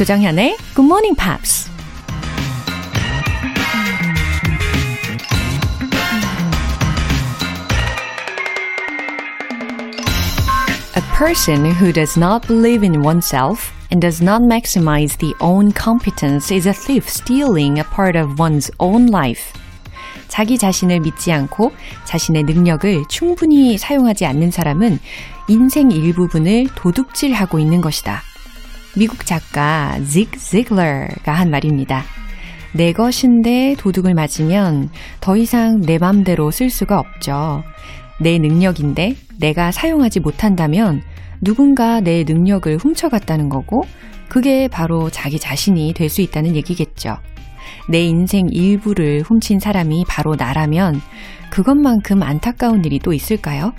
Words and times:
조정현의 0.00 0.56
Good 0.74 0.86
Morning 0.86 1.14
Pops. 1.14 1.68
A 10.96 11.02
person 11.18 11.66
who 11.66 11.92
does 11.92 12.18
not 12.18 12.48
believe 12.48 12.82
in 12.82 13.02
oneself 13.04 13.74
and 13.92 14.00
does 14.00 14.24
not 14.24 14.40
maximize 14.40 15.18
the 15.18 15.34
own 15.38 15.70
competence 15.70 16.50
is 16.50 16.66
a 16.66 16.72
thief 16.72 17.06
stealing 17.06 17.78
a 17.78 17.84
part 17.84 18.16
of 18.18 18.40
one's 18.40 18.70
own 18.78 19.08
life. 19.08 19.52
자기 20.28 20.56
자신을 20.56 21.00
믿지 21.00 21.30
않고 21.30 21.72
자신의 22.06 22.44
능력을 22.44 23.04
충분히 23.10 23.76
사용하지 23.76 24.24
않는 24.24 24.50
사람은 24.50 24.98
인생 25.48 25.90
일부분을 25.90 26.68
도둑질하고 26.74 27.58
있는 27.58 27.82
것이다. 27.82 28.29
미국 28.96 29.24
작가 29.24 29.98
직 30.04 30.38
지글러가 30.38 31.32
한 31.32 31.50
말입니다. 31.50 32.02
내 32.72 32.92
것인데 32.92 33.74
도둑을 33.78 34.14
맞으면 34.14 34.90
더 35.20 35.36
이상 35.36 35.80
내 35.80 35.98
맘대로 35.98 36.50
쓸 36.50 36.70
수가 36.70 36.98
없죠. 36.98 37.62
내 38.20 38.38
능력인데 38.38 39.16
내가 39.38 39.72
사용하지 39.72 40.20
못한다면 40.20 41.02
누군가 41.40 42.00
내 42.00 42.24
능력을 42.24 42.76
훔쳐갔다는 42.76 43.48
거고 43.48 43.84
그게 44.28 44.68
바로 44.68 45.10
자기 45.10 45.38
자신이 45.38 45.94
될 45.94 46.08
수 46.08 46.20
있다는 46.20 46.54
얘기겠죠. 46.56 47.16
내 47.88 48.02
인생 48.02 48.48
일부를 48.50 49.22
훔친 49.22 49.58
사람이 49.58 50.04
바로 50.08 50.36
나라면 50.36 51.00
그것만큼 51.50 52.22
안타까운 52.22 52.84
일이 52.84 52.98
또 52.98 53.12
있을까요? 53.12 53.72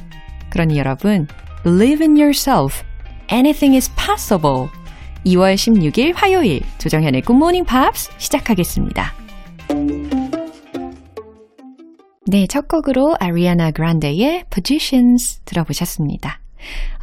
그러니 0.50 0.78
여러분, 0.78 1.28
believe 1.64 2.06
in 2.06 2.18
yourself. 2.18 2.84
Anything 3.32 3.76
is 3.76 3.90
possible. 3.96 4.68
2월 5.26 5.54
16일 5.54 6.14
화요일 6.16 6.62
조정현의 6.80 7.22
Morning 7.30 7.68
Pops 7.70 8.10
시작하겠습니다. 8.18 9.14
네, 12.28 12.48
첫 12.48 12.68
곡으로 12.68 13.16
아리아나 13.20 13.72
그란데의 13.72 14.46
Positions 14.50 15.42
들어보셨습니다. 15.46 16.40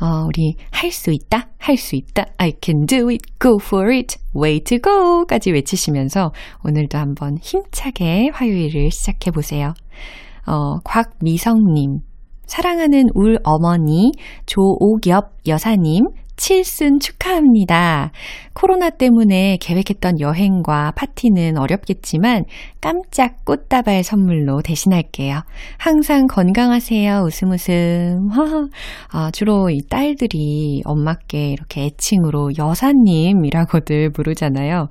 어, 0.01 0.27
우리 0.27 0.57
할 0.71 0.91
수 0.91 1.13
있다, 1.13 1.49
할 1.59 1.77
수 1.77 1.97
있다, 1.97 2.25
I 2.39 2.55
can 2.61 2.87
do 2.87 3.09
it, 3.09 3.25
go 3.41 3.59
for 3.61 3.93
it, 3.95 4.17
way 4.35 4.61
to 4.61 4.79
go 4.83 5.25
까지 5.27 5.53
외치시면서 5.53 6.33
오늘도 6.65 6.99
한번 6.99 7.37
힘차게 7.41 8.31
화요일을 8.33 8.91
시작해 8.91 9.31
보세요. 9.31 9.75
어, 10.47 10.79
곽미성님, 10.85 12.01
사랑하는 12.47 13.11
울 13.15 13.39
어머니 13.45 14.13
조오겹 14.47 15.37
여사님 15.47 16.07
칠순 16.39 17.01
축하합니다. 17.01 18.13
코로나 18.55 18.91
때문에 18.91 19.59
계획했던 19.61 20.21
여행과 20.21 20.93
파티는 20.97 21.59
어렵겠지만 21.59 22.45
깜짝 22.81 23.45
꽃다발 23.45 24.03
선물로 24.05 24.63
대신할게요. 24.63 25.41
항상 25.79 26.27
건강하세요. 26.27 27.23
웃음 27.25 27.51
웃음. 27.51 28.29
아, 29.13 29.31
주로 29.33 29.69
이 29.71 29.81
딸들이 29.89 30.83
엄마께 30.85 31.51
이렇게 31.51 31.87
애칭으로 31.87 32.53
여사님이라고들 32.59 34.11
부르잖아요. 34.11 34.89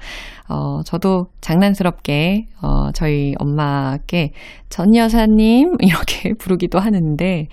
어, 0.49 0.81
저도 0.83 1.27
장난스럽게 1.41 2.47
어, 2.61 2.91
저희 2.93 3.33
엄마께 3.37 4.31
전 4.69 4.95
여사님 4.95 5.75
이렇게 5.79 6.33
부르기도 6.37 6.79
하는데 6.79 7.47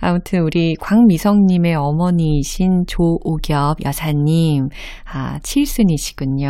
아무튼 0.00 0.42
우리 0.42 0.74
광미성님의 0.76 1.74
어머니이신 1.74 2.84
조오겹 2.86 3.84
여사님 3.84 4.68
아 5.12 5.38
칠순이시군요. 5.42 6.48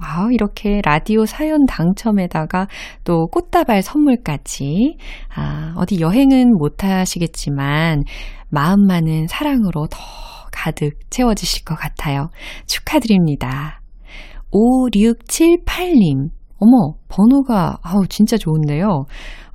아 0.00 0.28
이렇게 0.32 0.80
라디오 0.84 1.26
사연 1.26 1.66
당첨에다가 1.66 2.66
또 3.04 3.26
꽃다발 3.28 3.82
선물까지 3.82 4.96
아 5.34 5.74
어디 5.76 6.00
여행은 6.00 6.56
못 6.58 6.84
하시겠지만 6.84 8.04
마음만은 8.50 9.26
사랑으로 9.28 9.86
더 9.88 9.98
가득 10.52 10.98
채워지실 11.10 11.64
것 11.64 11.74
같아요. 11.74 12.30
축하드립니다. 12.66 13.80
5678님. 14.52 16.30
어머, 16.58 16.94
번호가, 17.08 17.76
아우, 17.82 18.06
진짜 18.08 18.38
좋은데요. 18.38 19.04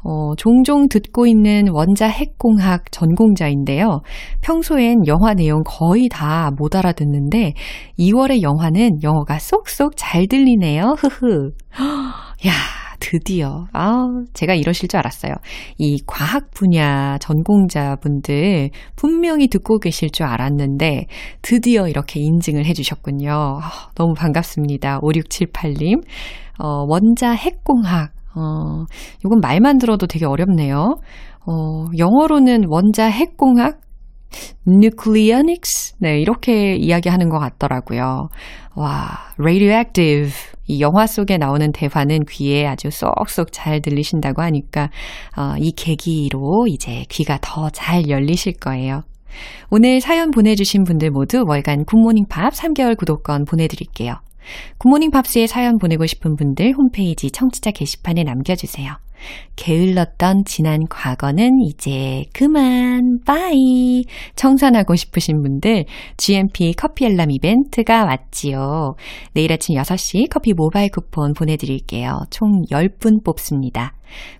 어, 0.03 0.35
종종 0.35 0.87
듣고 0.87 1.27
있는 1.27 1.65
원자 1.71 2.07
핵공학 2.07 2.91
전공자인데요. 2.91 4.01
평소엔 4.41 5.07
영화 5.07 5.33
내용 5.33 5.63
거의 5.65 6.09
다 6.09 6.51
못 6.57 6.75
알아듣는데 6.75 7.53
2월의 7.99 8.41
영화는 8.41 9.03
영어가 9.03 9.39
쏙쏙 9.39 9.93
잘 9.95 10.27
들리네요. 10.27 10.95
흐흐. 10.97 11.51
야, 12.47 12.51
드디어. 13.01 13.65
아, 13.73 14.05
제가 14.33 14.53
이러실 14.53 14.87
줄 14.87 14.99
알았어요. 14.99 15.33
이 15.77 16.01
과학 16.07 16.51
분야 16.51 17.17
전공자분들 17.17 18.69
분명히 18.95 19.47
듣고 19.47 19.79
계실 19.79 20.09
줄 20.11 20.27
알았는데 20.27 21.07
드디어 21.41 21.89
이렇게 21.89 22.21
인증을 22.21 22.65
해 22.65 22.73
주셨군요. 22.73 23.31
아, 23.33 23.89
너무 23.95 24.13
반갑습니다. 24.13 25.01
5678님. 25.01 26.03
어, 26.59 26.85
원자 26.87 27.31
핵공학 27.31 28.11
어, 28.35 28.85
이건 29.25 29.39
말만 29.41 29.77
들어도 29.77 30.07
되게 30.07 30.25
어렵네요. 30.25 30.99
어, 31.45 31.85
영어로는 31.97 32.65
원자 32.67 33.07
핵공학, 33.07 33.79
nucleonics, 34.67 35.95
네, 35.99 36.19
이렇게 36.19 36.75
이야기하는 36.75 37.29
것 37.29 37.39
같더라고요. 37.39 38.29
와, 38.75 39.33
radioactive. 39.37 40.31
이 40.67 40.79
영화 40.79 41.05
속에 41.05 41.37
나오는 41.37 41.71
대화는 41.71 42.25
귀에 42.29 42.65
아주 42.65 42.89
쏙쏙 42.89 43.51
잘 43.51 43.81
들리신다고 43.81 44.41
하니까, 44.41 44.89
어, 45.37 45.55
이 45.57 45.71
계기로 45.71 46.67
이제 46.67 47.05
귀가 47.09 47.37
더 47.41 47.69
잘 47.71 48.09
열리실 48.09 48.53
거예요. 48.53 49.03
오늘 49.69 50.01
사연 50.01 50.31
보내주신 50.31 50.83
분들 50.83 51.09
모두 51.11 51.43
월간 51.47 51.85
굿모닝 51.85 52.25
팝 52.29 52.53
3개월 52.53 52.97
구독권 52.97 53.45
보내드릴게요. 53.45 54.15
굿모닝 54.77 55.11
팝스에 55.11 55.47
사연 55.47 55.77
보내고 55.77 56.05
싶은 56.05 56.35
분들 56.35 56.73
홈페이지 56.77 57.31
청취자 57.31 57.71
게시판에 57.71 58.23
남겨주세요. 58.23 58.97
게을렀던 59.55 60.43
지난 60.45 60.85
과거는 60.89 61.59
이제 61.67 62.25
그만, 62.33 63.19
bye. 63.25 64.03
청산하고 64.35 64.95
싶으신 64.95 65.41
분들, 65.41 65.85
GMP 66.17 66.73
커피 66.73 67.05
알람 67.05 67.31
이벤트가 67.31 68.05
왔지요. 68.05 68.95
내일 69.33 69.53
아침 69.53 69.75
6시 69.75 70.29
커피 70.29 70.53
모바일 70.53 70.89
쿠폰 70.89 71.33
보내드릴게요. 71.33 72.21
총 72.29 72.63
10분 72.69 73.23
뽑습니다. 73.23 73.93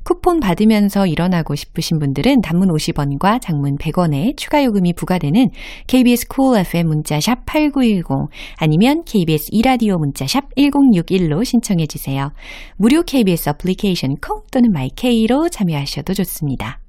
쿠폰 0.03 0.39
받으면서 0.39 1.07
일어나고 1.07 1.55
싶으신 1.55 1.99
분들은 1.99 2.41
단문 2.41 2.69
50원과 2.69 3.41
장문 3.41 3.77
100원에 3.77 4.35
추가 4.37 4.63
요금이 4.63 4.93
부과되는 4.93 5.49
KBS 5.87 6.27
cool 6.33 6.59
FM 6.59 6.87
문자샵 6.87 7.45
8910 7.45 8.29
아니면 8.57 9.03
KBS 9.05 9.49
이라디오 9.51 9.97
문자샵 9.97 10.55
1061로 10.55 11.43
신청해 11.45 11.87
주세요. 11.87 12.31
무료 12.77 13.03
KBS 13.03 13.49
애플리케이션 13.49 14.15
콩 14.21 14.41
또는 14.51 14.71
마이케이로 14.71 15.49
참여하셔도 15.49 16.13
좋습니다. 16.13 16.79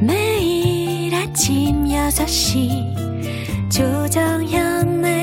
매일 0.00 1.14
아침 1.14 1.84
6시 1.84 3.70
조정현의 3.70 5.21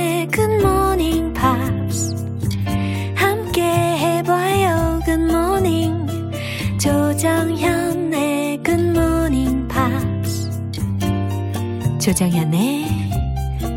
조정현의 7.20 8.64
굿모닝 8.64 9.68
팝스 9.68 10.50
조정현의 12.00 12.86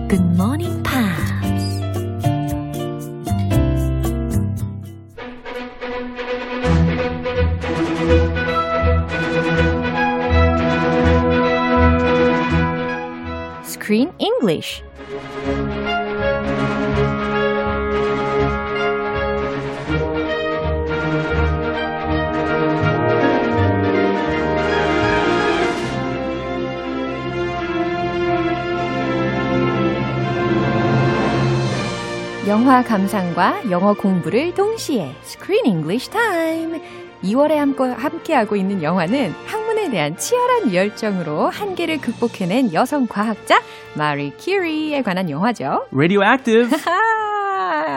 굿모닝 0.09 0.81
팝스 0.85 1.33
Screen 13.65 14.13
English 14.21 14.85
영화 32.73 32.83
감상과 32.83 33.71
영어 33.71 33.93
공부를 33.93 34.55
동시에 34.55 35.15
Screen 35.25 35.67
English 35.67 36.09
Time. 36.09 36.81
2월에 37.23 37.55
함께하고 37.99 38.57
있는 38.57 38.83
영화는 38.83 39.35
학문의 39.45 39.91
대한 39.91 40.17
치열한 40.17 40.73
열정으로 40.73 41.51
한계를 41.51 42.01
극복해낸 42.01 42.73
여성 42.73 43.07
과학자 43.07 43.61
마리 43.95 44.33
큐리에 44.39 45.03
관한 45.03 45.29
영화죠. 45.29 45.87
Radioactive. 45.93 46.71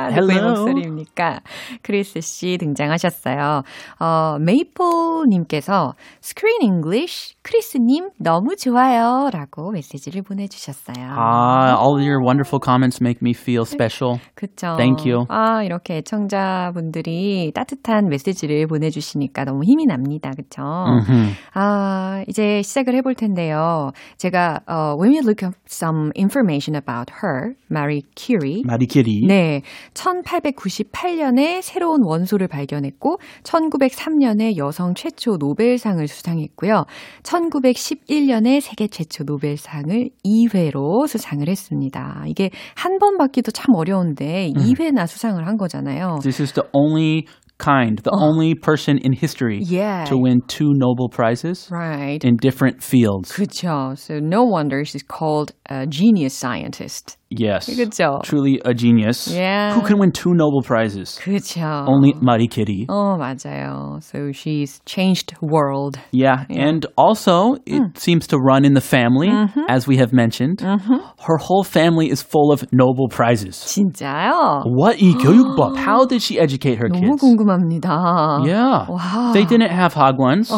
누구의 0.09 0.37
Hello. 0.37 0.49
목소리입니까? 0.49 1.39
크리스 1.81 2.21
씨 2.21 2.57
등장하셨어요. 2.59 3.63
어, 3.99 4.37
메이플님께서 4.39 5.93
Screen 6.23 6.61
English 6.61 7.35
크리스님 7.43 8.09
너무 8.19 8.55
좋아요 8.55 9.29
라고 9.31 9.71
메시지를 9.71 10.21
보내주셨어요. 10.23 10.95
Ah, 10.97 11.75
all 11.79 11.99
your 12.01 12.19
wonderful 12.23 12.59
comments 12.63 12.99
make 13.01 13.19
me 13.21 13.31
feel 13.31 13.63
special. 13.65 14.19
그쵸. 14.35 14.75
Thank 14.77 15.05
you. 15.09 15.25
아, 15.29 15.63
이렇게 15.63 15.97
애청자분들이 15.97 17.51
따뜻한 17.53 18.09
메시지를 18.09 18.67
보내주시니까 18.67 19.45
너무 19.45 19.63
힘이 19.63 19.85
납니다. 19.85 20.31
그쵸? 20.35 20.61
Mhm. 20.63 21.33
아, 21.53 22.23
이제 22.27 22.61
시작을 22.61 22.95
해볼 22.95 23.15
텐데요. 23.15 23.91
제가, 24.17 24.61
어, 24.67 24.95
when 24.99 25.11
we 25.13 25.19
look 25.19 25.45
up 25.45 25.55
some 25.67 26.11
information 26.17 26.75
about 26.75 27.11
her, 27.23 27.53
Marie 27.69 28.03
Curie. 28.15 28.61
Marie 28.65 28.87
Curie. 28.87 29.25
네. 29.27 29.61
1898년에 29.95 31.61
새로운 31.63 32.03
원소를 32.03 32.47
발견했고, 32.47 33.17
1903년에 33.43 34.57
여성 34.57 34.93
최초 34.93 35.37
노벨상을 35.37 36.07
수상했고요. 36.07 36.85
1911년에 37.23 38.61
세계 38.61 38.87
최초 38.87 39.23
노벨상을 39.23 40.09
2회로 40.23 41.07
수상을 41.07 41.47
했습니다. 41.47 42.23
이게 42.27 42.51
한 42.75 42.99
번 42.99 43.17
받기도 43.17 43.51
참 43.51 43.75
어려운데, 43.75 44.51
2회나 44.55 45.07
수상을 45.07 45.45
한 45.45 45.57
거잖아요. 45.57 46.19
This 46.21 46.41
is 46.41 46.53
the 46.53 46.67
only 46.71 47.25
kind, 47.58 47.98
the 47.98 48.10
only 48.12 48.54
person 48.54 48.96
in 48.98 49.12
history 49.12 49.60
Yeah. 49.62 50.04
to 50.06 50.16
win 50.16 50.40
two 50.48 50.72
Nobel 50.72 51.08
Prizes 51.10 51.68
Right. 51.70 52.24
in 52.24 52.36
different 52.36 52.82
fields. 52.82 53.32
그쵸. 53.32 53.96
So 53.98 54.18
no 54.18 54.44
wonder 54.44 54.84
she's 54.84 55.02
called 55.02 55.52
a 55.68 55.86
genius 55.86 56.32
scientist. 56.34 57.16
Yes. 57.32 57.68
그쵸. 57.68 58.24
Truly 58.24 58.60
a 58.64 58.74
genius. 58.74 59.28
Yeah. 59.32 59.72
Who 59.74 59.82
can 59.82 60.00
win 60.00 60.10
two 60.10 60.32
Nobel 60.34 60.62
Prizes? 60.62 61.16
그쵸. 61.22 61.86
Only 61.86 62.12
Marie 62.20 62.48
Curie. 62.48 62.86
어, 62.88 63.16
맞아요. 63.16 64.02
So 64.02 64.32
she's 64.32 64.80
changed 64.84 65.36
the 65.38 65.46
world. 65.46 65.96
Yeah. 66.10 66.44
And 66.50 66.86
also, 66.96 67.54
it 67.66 67.96
seems 67.98 68.26
to 68.28 68.36
run 68.38 68.64
in 68.64 68.74
the 68.74 68.80
family, 68.80 69.30
as 69.68 69.86
we 69.86 69.98
have 69.98 70.12
mentioned. 70.12 70.60
Her 70.62 71.36
whole 71.38 71.62
family 71.62 72.10
is 72.10 72.20
full 72.20 72.50
of 72.50 72.64
Nobel 72.72 73.06
Prizes. 73.08 73.54
진짜요? 73.62 74.64
What 74.66 74.98
이 74.98 75.14
교육법? 75.14 75.76
How 75.76 76.06
did 76.06 76.22
she 76.22 76.40
educate 76.40 76.78
her 76.78 76.88
너무 76.88 77.14
kids? 77.14 77.22
궁금합니다. 77.45 78.41
Yeah. 78.43 78.85
Wow. 78.89 79.33
They 79.33 79.45
didn't 79.45 79.71
have 79.71 79.93
Hagwons. 79.93 80.49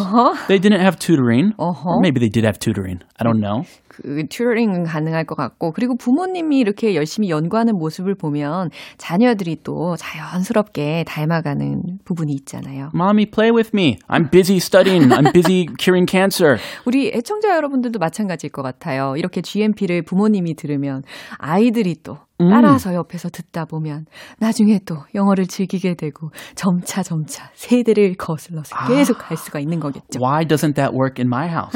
They 0.47 0.59
didn't 0.59 0.79
have 0.79 0.97
tutoring. 0.97 1.53
Uh-huh. 1.59 1.99
Maybe 1.99 2.19
they 2.19 2.29
did 2.29 2.45
have 2.45 2.59
tutoring. 2.59 2.99
I 3.19 3.23
don't 3.23 3.39
know. 3.39 3.63
그 3.87 4.27
튜러링은 4.29 4.83
가능할 4.83 5.25
것 5.25 5.35
같고 5.35 5.71
그리고 5.71 5.95
부모님이 5.95 6.59
이렇게 6.59 6.93
열심히 6.95 7.29
연구하는 7.29 7.75
모습을 7.77 8.13
보면 8.13 8.69
자녀들이 8.97 9.57
또 9.63 9.95
자연스럽게 9.97 11.03
닮아가는 11.07 11.99
부분이 12.05 12.31
있잖아요. 12.33 12.91
Mommy, 12.93 13.25
play 13.25 13.51
with 13.51 13.71
me. 13.73 13.97
I'm 14.07 14.29
busy 14.29 14.57
studying. 14.57 15.09
I'm 15.09 15.33
busy 15.33 15.65
curing 15.79 16.09
cancer. 16.09 16.57
우리 16.85 17.11
애청자 17.13 17.55
여러분들도 17.55 17.97
마찬가지일 17.97 18.51
것 18.51 18.61
같아요. 18.61 19.15
이렇게 19.17 19.41
GMP를 19.41 20.03
부모님이 20.03 20.55
들으면 20.55 21.01
아이들이 21.39 21.95
또 22.03 22.19
따라서 22.38 22.92
옆에서 22.94 23.28
듣다 23.28 23.64
보면 23.66 24.06
나중에 24.38 24.80
또 24.84 24.96
영어를 25.14 25.46
즐기게 25.46 25.94
되고 25.94 26.30
점차 26.56 27.02
점차 27.02 27.50
세대를 27.54 28.14
거슬러서 28.14 28.74
계속 28.88 29.18
갈 29.18 29.36
수가 29.36 29.60
있는 29.60 29.78
거겠죠. 29.78 30.18
Why 30.20 30.44
doesn't 30.44 30.74
that 30.74 30.92
work 30.92 31.20
in 31.20 31.28
my 31.28 31.46
house? 31.48 31.72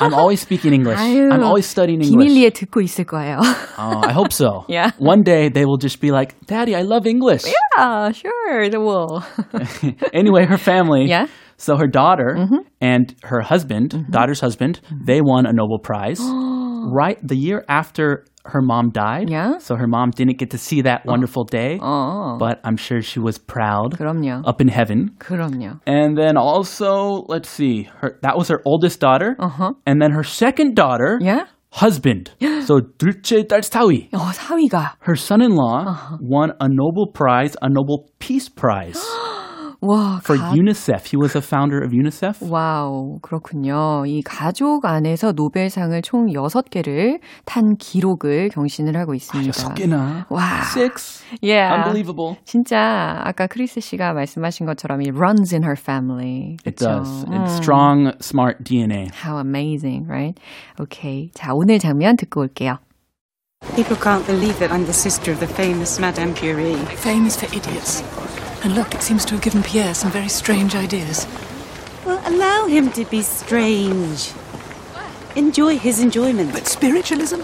I'm 0.00 0.14
always 0.14 0.40
speaking 0.40 0.72
English. 0.72 1.00
아유, 1.00 1.28
I'm 1.32 1.42
always 1.42 1.66
studying 1.66 2.00
English. 2.02 2.10
비밀리에 2.28 2.50
듣고 2.50 2.80
있을 2.80 3.04
거예요. 3.06 3.38
Oh, 3.78 4.02
I 4.04 4.12
hope 4.12 4.32
so. 4.32 4.64
Yeah. 4.68 4.92
One 4.98 5.22
day 5.24 5.48
they 5.48 5.64
will 5.64 5.78
just 5.78 6.00
be 6.00 6.10
like, 6.12 6.34
Daddy, 6.46 6.76
I 6.76 6.82
love 6.82 7.06
English. 7.06 7.44
yeah, 7.76 8.12
sure, 8.12 8.68
they 8.70 8.78
will. 8.78 9.22
anyway, 10.12 10.46
her 10.46 10.58
family. 10.58 11.06
Yeah. 11.08 11.26
So 11.56 11.76
her 11.76 11.86
daughter 11.86 12.48
and 12.80 13.14
her 13.22 13.40
husband, 13.40 14.06
daughter's 14.10 14.40
husband, 14.40 14.80
they 15.06 15.20
won 15.20 15.46
a 15.46 15.52
Nobel 15.52 15.78
Prize 15.78 16.20
right 16.92 17.16
the 17.22 17.36
year 17.36 17.64
after 17.68 18.24
her 18.48 18.60
mom 18.60 18.90
died. 18.90 19.30
Yeah. 19.30 19.56
So 19.58 19.76
her 19.76 19.86
mom 19.86 20.10
didn't 20.10 20.36
get 20.38 20.50
to 20.50 20.58
see 20.58 20.82
that 20.82 21.06
wonderful 21.06 21.44
day, 21.44 21.78
어, 21.80 22.38
but 22.38 22.60
I'm 22.62 22.76
sure 22.76 23.00
she 23.00 23.18
was 23.18 23.38
proud 23.38 23.96
그럼요. 23.96 24.42
up 24.46 24.60
in 24.60 24.68
heaven. 24.68 25.12
그럼요. 25.18 25.80
And 25.86 26.16
then 26.16 26.36
also, 26.36 27.24
let's 27.28 27.48
see, 27.48 27.88
her 28.00 28.18
that 28.22 28.36
was 28.36 28.48
her 28.48 28.60
oldest 28.66 29.00
daughter, 29.00 29.36
Uh-huh. 29.38 29.72
and 29.86 30.00
then 30.02 30.12
her 30.12 30.22
second 30.24 30.76
daughter, 30.76 31.18
Yeah? 31.22 31.46
husband. 31.72 32.30
so 32.68 32.80
둘째 32.98 33.46
딸 33.48 33.62
사위, 33.64 34.08
어, 34.12 34.30
사위가. 34.32 34.92
her 35.08 35.16
son-in-law 35.16 36.18
won 36.20 36.52
a 36.60 36.68
Nobel 36.68 37.08
Prize, 37.12 37.56
a 37.62 37.68
Nobel 37.68 38.06
Peace 38.20 38.48
Prize 38.48 39.00
와, 39.81 40.19
for 40.21 40.37
가- 40.37 40.51
UNICEF. 40.53 41.05
He 41.07 41.17
was 41.17 41.37
a 41.37 41.41
founder 41.41 41.79
of 41.81 41.93
UNICEF. 41.93 42.41
와우, 42.51 43.19
그렇군요. 43.21 44.03
이 44.05 44.21
가족 44.23 44.83
안에서 44.85 45.31
노벨상을 45.31 46.01
총 46.01 46.27
6개를 46.27 47.19
탄 47.45 47.75
기록을 47.77 48.49
경신을 48.49 48.97
하고 48.97 49.13
있습니다. 49.15 49.47
여섯 49.47 49.73
개나. 49.75 50.25
와. 50.29 50.61
Six. 50.75 51.23
Yeah. 51.41 51.73
Unbelievable. 51.73 52.35
진짜 52.43 53.21
아까 53.23 53.47
크리스 53.47 53.79
씨가 53.79 54.11
말씀하신 54.13 54.65
것처럼 54.65 54.99
it 54.99 55.13
runs 55.15 55.53
in 55.55 55.63
her 55.63 55.77
family. 55.79 56.57
It 56.65 56.75
그쵸? 56.75 56.99
does. 57.03 57.25
It's 57.29 57.55
strong, 57.55 58.11
smart 58.21 58.63
DNA. 58.65 59.07
How 59.23 59.37
amazing, 59.39 60.05
right? 60.09 60.37
Okay. 60.79 61.31
자, 61.33 61.53
오늘 61.53 61.79
장면 61.79 62.17
듣고 62.17 62.41
올게요. 62.41 62.79
People 63.75 63.95
can't 63.97 64.25
believe 64.25 64.59
that 64.59 64.71
I'm 64.73 64.83
the 64.85 64.93
sister 64.93 65.31
of 65.31 65.39
the 65.39 65.47
famous 65.47 65.99
Madame 65.99 66.33
Curie. 66.33 66.75
Fame 66.99 67.25
is 67.25 67.35
for 67.37 67.47
idiots. 67.55 68.03
And 68.62 68.74
look, 68.74 68.94
it 68.94 69.02
seems 69.02 69.24
to 69.26 69.34
have 69.34 69.42
given 69.42 69.62
Pierre 69.62 69.94
some 69.94 70.10
very 70.10 70.28
strange 70.28 70.74
ideas. 70.74 71.26
Well, 72.04 72.20
allow 72.26 72.66
him 72.66 72.90
to 72.92 73.04
be 73.06 73.22
strange. 73.22 74.32
Enjoy 75.36 75.78
his 75.78 76.00
enjoyment. 76.00 76.52
But 76.52 76.66
spiritualism? 76.66 77.40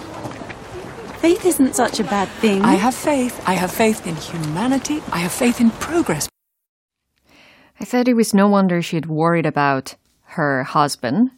Faith 1.20 1.44
isn't 1.44 1.74
such 1.76 2.00
a 2.00 2.04
bad 2.04 2.28
thing. 2.40 2.62
I 2.62 2.74
have 2.74 2.94
faith. 2.94 3.42
I 3.46 3.54
have 3.54 3.70
faith 3.70 4.06
in 4.06 4.16
humanity. 4.16 5.02
I 5.12 5.18
have 5.18 5.32
faith 5.32 5.60
in 5.60 5.70
progress. 5.70 6.28
I 7.78 7.84
said 7.84 8.08
it 8.08 8.14
was 8.14 8.32
no 8.32 8.48
wonder 8.48 8.80
she'd 8.80 9.06
worried 9.06 9.46
about 9.46 9.96
her 10.36 10.64
husband. 10.64 11.30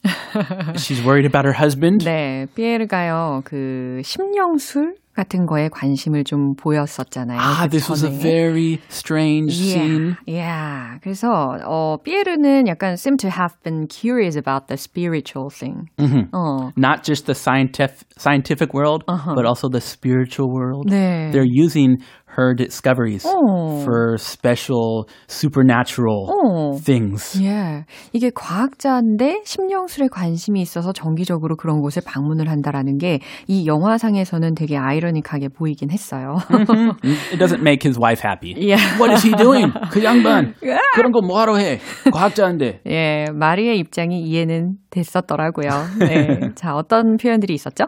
She's 0.77 1.03
worried 1.03 1.25
about 1.25 1.45
her 1.45 1.53
husband. 1.55 2.03
네, 2.05 2.47
피에르가요, 2.55 3.43
그, 3.45 4.03
심령술 4.05 4.95
같은 5.17 5.45
거에 5.45 5.69
관심을 5.69 6.25
좀 6.25 6.55
보였었잖아요. 6.57 7.39
Ah, 7.39 7.67
그 7.69 7.71
this 7.71 7.91
was 7.91 8.03
a 8.03 8.09
전에. 8.09 8.23
very 8.23 8.81
strange 8.89 9.53
scene. 9.53 10.17
Yeah, 10.27 10.97
yeah. 10.97 10.99
그래서 11.03 11.29
어 11.67 11.99
피에르는 12.03 12.67
약간 12.67 12.97
seem 12.97 13.19
to 13.19 13.29
have 13.29 13.55
been 13.63 13.87
curious 13.89 14.37
about 14.37 14.69
the 14.69 14.79
spiritual 14.79 15.51
thing. 15.51 15.91
어. 16.33 16.73
Not 16.77 17.05
just 17.05 17.27
the 17.27 17.35
scientific 17.35 18.07
scientific 18.17 18.73
world, 18.73 19.05
but 19.07 19.45
also 19.45 19.69
the 19.69 19.83
spiritual 19.83 20.49
world. 20.49 20.89
네. 20.89 21.31
They're 21.31 21.45
using 21.45 21.99
her 22.38 22.54
discoveries 22.56 23.26
Oh. 23.26 23.82
for 23.84 24.16
special 24.20 25.06
supernatural 25.28 26.28
Oh. 26.30 26.78
things. 26.84 27.42
예. 27.44 27.86
이게 28.14 28.30
과학자인데 28.34 29.42
심령술에 29.46 30.08
관심이 30.12 30.62
있어서 30.62 30.92
정기적으로 30.94 31.56
그런 31.56 31.82
곳에 31.82 32.02
방문을 32.02 32.50
한다라는 32.50 32.98
게 32.98 33.20
이 33.48 33.66
영화상에서는 33.68 34.56
되게 34.56 34.78
아이러니하게 34.78 35.50
보이긴 35.50 35.90
했어요. 35.92 36.36
It 37.32 37.38
doesn't 37.40 37.62
make 37.62 37.84
his 37.84 38.00
wife 38.00 38.22
happy. 38.24 38.54
Yeah. 38.58 38.82
What 39.00 39.12
is 39.14 39.24
he 39.26 39.34
doing? 39.36 39.72
그 39.92 40.04
양반 40.04 40.54
그런 40.94 41.12
거 41.12 41.22
뭐하러 41.22 41.58
해? 41.58 41.80
과학자인데. 42.12 42.82
예, 42.88 43.26
마리의 43.34 43.80
입장이 43.80 44.22
이해는 44.22 44.76
됐었더라고요. 44.90 45.70
네. 46.00 46.52
자, 46.56 46.76
어떤 46.76 47.18
표현들이 47.18 47.54
있었죠? 47.54 47.86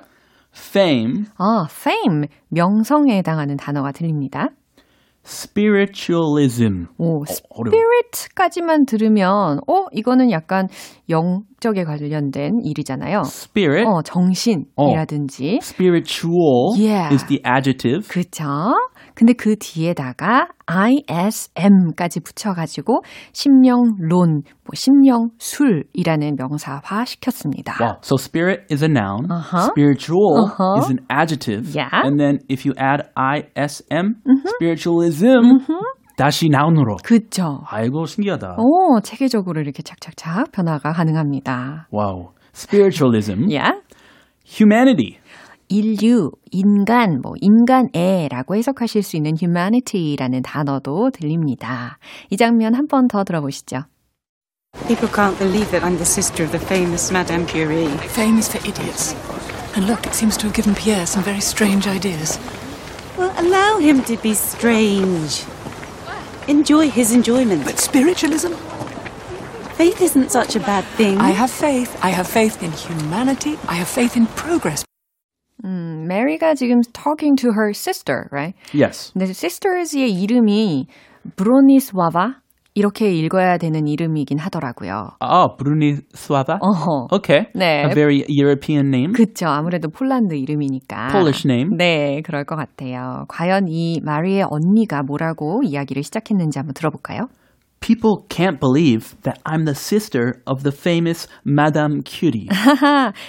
Fame, 0.56 1.25
아, 1.38 1.68
fame, 1.70 2.27
명성에 2.50 3.18
해당하는 3.18 3.58
단어가 3.58 3.91
들립니다. 3.91 4.50
Spiritualism. 5.29 6.86
오, 6.98 7.24
spirit까지만 7.27 8.86
들으면, 8.86 9.59
어, 9.67 9.86
이거는 9.91 10.31
약간 10.31 10.67
영적에 11.09 11.83
관련된 11.83 12.62
일이잖아요. 12.63 13.21
Spirit, 13.25 13.86
어, 13.88 14.01
정신이라든지. 14.01 15.59
spiritual 15.62 16.75
Yeah. 16.77 17.13
is 17.13 17.25
the 17.27 17.41
adjective. 17.45 18.07
그쵸? 18.07 18.45
근데 19.15 19.33
그 19.33 19.55
뒤에다가 19.57 20.48
ISM까지 20.65 22.19
붙여가지고 22.21 23.01
심령론, 23.33 24.43
뭐 24.63 24.71
심령술이라는 24.74 26.36
명사화 26.38 27.05
시켰습니다. 27.05 27.75
Wow. 27.81 27.98
So 28.01 28.15
spirit 28.17 28.62
is 28.71 28.83
a 28.83 28.89
noun. 28.89 29.25
Uh-huh. 29.29 29.67
Spiritual 29.71 30.45
Uh-huh. 30.45 30.79
is 30.79 30.89
an 30.89 31.00
adjective. 31.09 31.75
Yeah. 31.75 31.89
And 31.91 32.19
then 32.19 32.39
if 32.50 32.65
you 32.65 32.74
add 32.77 33.09
ism, 33.57 34.21
spiritualism, 34.55 35.18
다시 36.17 36.49
나운으로. 36.49 36.97
그쵸. 37.03 37.61
아이고 37.67 38.05
신기하다. 38.05 38.57
오, 38.59 38.99
체계적으로 39.01 39.61
이렇게 39.61 39.81
착착착 39.83 40.51
변화가 40.51 40.91
가능합니다. 40.91 41.88
와우. 41.91 42.29
Spiritualism. 42.53 43.43
Yeah. 43.49 43.79
Humanity. 44.45 45.17
인류, 45.69 46.31
인간, 46.51 47.21
뭐 47.21 47.33
인간애라고 47.39 48.55
해석하실 48.55 49.03
수 49.03 49.15
있는 49.17 49.33
humanity라는 49.39 50.41
단어도 50.41 51.11
들립니다. 51.11 51.99
이 52.31 52.38
장면 52.38 52.73
한 52.73 52.88
번 52.88 53.07
더 53.07 53.23
들어보시죠. 53.23 53.83
People 54.88 55.07
can't 55.13 55.38
believe 55.38 55.69
that 55.71 55.83
I'm 55.85 55.95
the 55.97 56.05
sister 56.05 56.43
of 56.43 56.51
the 56.51 56.59
famous 56.63 57.11
Madame 57.13 57.45
Curie. 57.45 57.88
Fame 58.09 58.38
is 58.39 58.49
for 58.49 58.59
idiots. 58.67 59.15
And 59.75 59.85
look, 59.88 60.05
it 60.05 60.13
seems 60.15 60.35
to 60.38 60.47
have 60.47 60.55
given 60.55 60.73
Pierre 60.75 61.05
some 61.05 61.23
very 61.23 61.39
strange 61.41 61.88
ideas. 61.88 62.39
Well, 63.18 63.33
allow 63.38 63.78
him 63.78 64.02
to 64.04 64.16
be 64.16 64.35
strange. 64.35 65.44
Enjoy 66.49 66.90
his 66.90 67.12
enjoyment. 67.12 67.64
But 67.64 67.78
spiritualism? 67.78 68.52
faith 69.75 70.00
isn't 70.00 70.30
such 70.30 70.56
a 70.56 70.61
bad 70.61 70.85
thing. 70.97 71.18
I 71.18 71.30
have 71.30 71.50
faith. 71.50 71.99
I 72.02 72.11
have 72.11 72.28
faith 72.28 72.62
in 72.62 72.73
humanity. 72.73 73.59
I 73.68 73.75
have 73.75 73.88
faith 73.88 74.16
in 74.16 74.26
progress. 74.37 74.85
음, 75.64 76.06
Mary가 76.06 76.54
지금 76.54 76.83
talking 76.92 77.37
to 77.37 77.52
her 77.52 77.73
sister, 77.73 78.28
right? 78.30 78.54
Yes. 78.73 79.12
근데 79.12 79.26
sisters의 79.30 80.12
이름이 80.12 80.87
브로니스와바 81.37 82.38
이렇게 82.75 83.11
읽어야 83.11 83.57
되는 83.57 83.88
이름이긴 83.88 84.38
하더라고요. 84.39 85.17
Oh, 85.21 85.55
Brunislava. 85.57 86.57
어허. 86.61 87.07
Okay. 87.11 87.47
네. 87.55 87.83
A 87.85 87.93
very 87.93 88.23
European 88.29 88.88
name. 88.88 89.13
그쵸. 89.13 89.47
아무래도 89.47 89.89
폴란드 89.89 90.35
이름이니까. 90.35 91.09
Polish 91.11 91.47
name. 91.47 91.75
네, 91.77 92.21
그럴 92.21 92.45
것 92.45 92.55
같아요. 92.55 93.25
과연 93.27 93.67
이 93.67 93.99
마리의 94.03 94.45
언니가 94.49 95.03
뭐라고 95.03 95.61
이야기를 95.63 96.03
시작했는지 96.03 96.59
한번 96.59 96.73
들어볼까요? 96.73 97.27
People 97.81 98.25
can't 98.27 98.59
believe 98.59 99.15
that 99.23 99.39
I'm 99.45 99.63
the 99.63 99.73
sister 99.73 100.43
of 100.45 100.63
the 100.63 100.71
famous 100.71 101.29
Madame 101.45 102.01
Curie. 102.03 102.49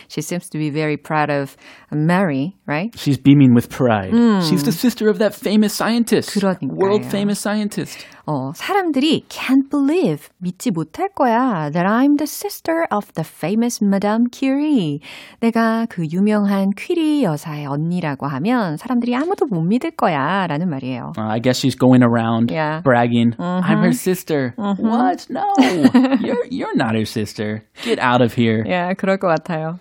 She 0.09 0.23
seems 0.23 0.50
to 0.50 0.59
be 0.59 0.70
very 0.70 0.97
proud 0.97 1.30
of 1.30 1.56
Mary, 1.92 2.56
right? 2.70 2.94
She's 2.98 3.18
beaming 3.18 3.54
with 3.56 3.70
pride. 3.70 4.12
She's 4.44 4.63
the 4.63 4.72
sister 4.72 5.10
of 5.10 5.20
that 5.20 5.34
famous 5.34 5.74
scientist. 5.74 6.30
그러니까요. 6.38 6.70
World 6.75 7.06
famous 7.06 7.39
scientist. 7.39 8.06
어, 8.27 8.51
사람들이 8.56 9.25
can't 9.30 9.70
believe, 9.70 10.30
믿지 10.42 10.72
못할 10.72 11.10
거야 11.15 11.70
that 11.72 11.86
I'm 11.86 12.18
the 12.18 12.25
sister 12.25 12.88
of 12.92 13.13
the 13.13 13.24
famous 13.24 13.80
Madame 13.84 14.25
Curie. 14.32 15.00
내가 15.42 15.86
그 15.89 16.06
유명한 16.12 16.72
퀴리 16.75 17.24
여사의 17.24 17.68
언니라고 17.68 18.25
하면 18.27 18.77
사람들이 18.77 19.15
아무도 19.15 19.46
못 19.46 19.62
믿을 19.62 19.92
거야 19.92 20.48
라는 20.48 20.70
말이에요. 20.70 21.13
Uh, 21.18 21.30
I 21.30 21.39
guess 21.39 21.60
she's 21.60 21.75
going 21.77 22.01
around 22.04 22.51
Yeah. 22.51 22.82
bragging, 22.84 23.36
I'm 23.38 23.84
her 23.84 23.94
sister. 23.94 24.54
What? 24.58 25.27
No. 25.30 25.46
you're 26.20 26.46
you're 26.50 26.75
not 26.75 26.96
her 26.96 27.06
sister. 27.06 27.62
Get 27.84 28.00
out 28.00 28.22
of 28.22 28.34
here. 28.34 28.63
예, 28.65 28.96
그럴 28.98 29.18
것 29.20 29.27
같아요. 29.27 29.77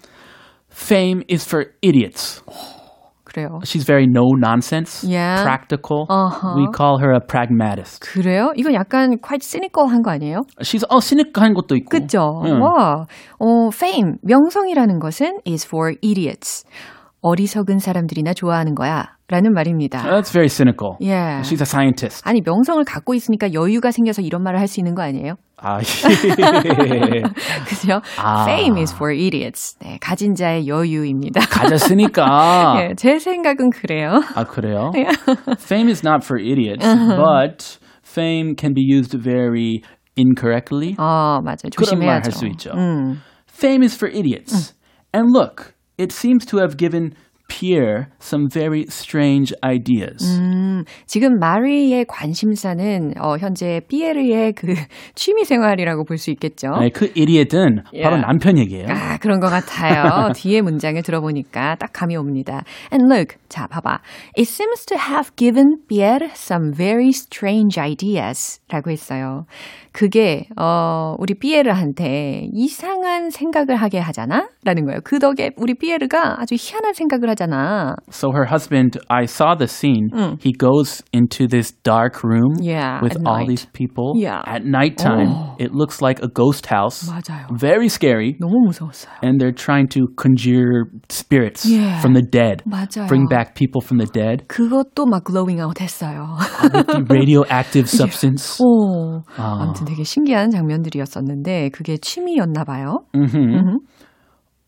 Fame 0.69 1.23
is 1.29 1.47
for 1.47 1.73
idiots. 1.83 2.43
그래요. 3.30 3.60
She's 3.64 3.86
very 3.86 4.08
no 4.10 4.26
nonsense, 4.36 5.06
Yeah. 5.08 5.44
practical. 5.44 6.08
Uh-huh. 6.10 6.56
We 6.58 6.68
call 6.76 6.98
her 7.00 7.14
a 7.14 7.20
pragmatist. 7.22 8.02
그래요? 8.02 8.52
이건 8.56 8.74
약간 8.74 9.18
quite 9.22 9.44
cynical한 9.46 10.02
거 10.02 10.12
아니에요? 10.12 10.42
She's 10.62 10.84
어 10.90 11.00
cynic한 11.00 11.54
것도 11.54 11.76
있고. 11.76 11.90
그죠? 11.90 12.42
응. 12.46 12.60
와, 12.62 13.06
어, 13.40 13.70
fame, 13.72 14.18
명성이라는 14.24 15.00
것은 15.00 15.40
is 15.46 15.66
for 15.66 15.94
idiots. 16.04 16.66
어리석은 17.22 17.80
사람들이나 17.80 18.34
좋아하는 18.34 18.76
거야. 18.76 19.16
라는 19.28 19.54
말입니다. 19.54 20.02
That's 20.04 20.32
very 20.32 20.48
cynical. 20.50 20.98
Yeah. 21.00 21.42
She's 21.44 21.62
a 21.62 21.66
scientist. 21.66 22.22
아니, 22.26 22.42
명성을 22.44 22.84
갖고 22.84 23.14
있으니까 23.14 23.54
여유가 23.54 23.92
생겨서 23.92 24.22
이런 24.24 24.42
말을 24.42 24.60
할 24.60 24.68
수 24.68 24.80
있는 24.80 24.96
거 24.96 25.04
아니에요? 25.04 25.36
아, 25.58 25.80
그죠? 27.68 28.02
아. 28.18 28.46
Fame 28.50 28.80
is 28.80 28.94
for 28.96 29.14
idiots. 29.14 29.78
네, 29.80 29.98
가진 30.02 30.34
자의 30.34 30.68
여유입니다. 30.68 31.42
가졌으니까. 31.50 32.78
예, 32.82 32.96
제 32.96 33.20
생각은 33.20 33.70
그래요. 33.72 34.22
아, 34.36 34.46
그래요? 34.46 34.92
Fame 35.60 35.90
is 35.90 36.02
not 36.06 36.24
for 36.26 36.42
idiots, 36.42 36.86
but 36.88 37.78
fame 38.04 38.56
can 38.58 38.74
be 38.74 38.84
used 38.84 39.16
very 39.22 39.82
incorrectly. 40.18 40.96
어, 40.98 41.40
맞아요. 41.44 41.70
그런 41.76 42.00
말 42.00 42.22
조심해야죠. 42.22 42.26
할수 42.32 42.46
있죠. 42.48 42.72
음. 42.76 43.22
Fame 43.50 43.84
is 43.84 43.96
for 43.96 44.10
idiots. 44.12 44.74
And 45.14 45.30
look, 45.36 45.74
it 46.00 46.12
seems 46.14 46.46
to 46.46 46.58
have 46.58 46.78
given 46.78 47.14
Pierre 47.50 48.06
some 48.22 48.48
very 48.50 48.86
strange 48.88 49.54
ideas. 49.66 50.40
음, 50.40 50.86
지금 51.06 51.40
마리의 51.40 52.06
관심사는 52.08 53.14
어, 53.20 53.36
현재 53.38 53.82
피에르의 53.90 54.54
그 54.54 54.74
취미 55.16 55.44
생활이라고 55.44 56.06
볼 56.06 56.18
수 56.20 56.32
있겠죠. 56.32 56.70
아니, 56.74 56.92
그 56.92 57.12
바로 58.02 58.16
Yeah. 58.16 58.22
남편 58.22 58.58
얘기예요. 58.58 58.88
아, 58.90 59.18
그런 59.18 59.40
것 59.40 59.50
같아요. 59.50 60.32
뒤에 60.36 60.62
문장을 60.62 61.02
들어보니까 61.02 61.76
딱 61.76 61.92
감이 61.94 62.16
옵니다. 62.16 62.64
And 62.94 63.12
look, 63.12 63.38
자, 63.50 63.68
봐봐. 63.68 64.00
It 64.38 64.48
seems 64.50 64.86
to 64.86 64.98
have 64.98 65.32
given 65.36 65.78
Pierre 65.88 66.30
some 66.36 66.74
very 66.74 67.10
strange 67.10 67.80
ideas. 67.82 68.60
라고 68.70 68.92
했어요. 68.92 69.46
그게, 69.92 70.48
어, 70.56 71.16
우리 71.18 71.34
피에르한테 71.34 72.50
이상한 72.54 73.32
생각을 73.32 73.76
하게 73.76 73.98
하잖아? 74.00 74.50
라는 74.64 74.86
거예요. 74.86 75.00
그 75.04 75.18
덕에 75.20 75.52
우리 75.58 75.74
피에르가 75.74 76.40
아주 76.40 76.56
희한한 76.58 76.94
생각을 76.94 77.30
하 77.30 77.36
잖아. 77.39 77.97
So 78.11 78.33
her 78.33 78.45
husband, 78.47 78.99
I 79.09 79.27
saw 79.27 79.55
the 79.55 79.67
scene. 79.69 80.09
He 80.41 80.53
goes 80.53 81.03
into 81.13 81.47
this 81.47 81.73
dark 81.83 82.23
room 82.25 82.57
Yeah, 82.61 83.01
with 83.03 83.17
at 83.17 83.23
all 83.27 83.39
night. 83.39 83.49
these 83.49 83.67
people 83.73 84.15
Yeah. 84.17 84.43
at 84.47 84.65
nighttime. 84.65 85.57
It 85.59 85.73
looks 85.73 86.01
like 86.03 86.23
a 86.23 86.29
ghost 86.29 86.67
house. 86.67 87.09
맞아요. 87.09 87.47
Very 87.53 87.89
scary. 87.89 88.37
너무 88.41 88.67
무서웠어요. 88.67 89.15
And 89.23 89.41
they're 89.41 89.55
trying 89.55 89.89
to 89.95 90.09
conjure 90.17 90.91
spirits 91.09 91.65
Yeah. 91.67 92.01
from 92.01 92.15
the 92.15 92.23
dead. 92.23 92.63
맞아요. 92.67 93.07
Bring 93.09 93.27
back 93.29 93.55
people 93.55 93.81
from 93.81 93.99
the 93.99 94.07
dead 94.13 94.49
그것도 94.49 95.07
막 95.07 95.25
glowing 95.25 95.61
out 95.61 95.79
했어요. 95.81 96.37
with 96.63 96.87
the 96.87 97.05
radioactive 97.09 97.89
substance. 97.89 98.59
오, 98.63 99.23
아. 99.37 99.63
아무튼 99.63 99.85
되게 99.87 100.03
신기한 100.05 100.51
장면들이었었는데 100.51 101.71
그게 101.71 101.97
취미였나 101.97 102.65
봐요. 102.65 103.05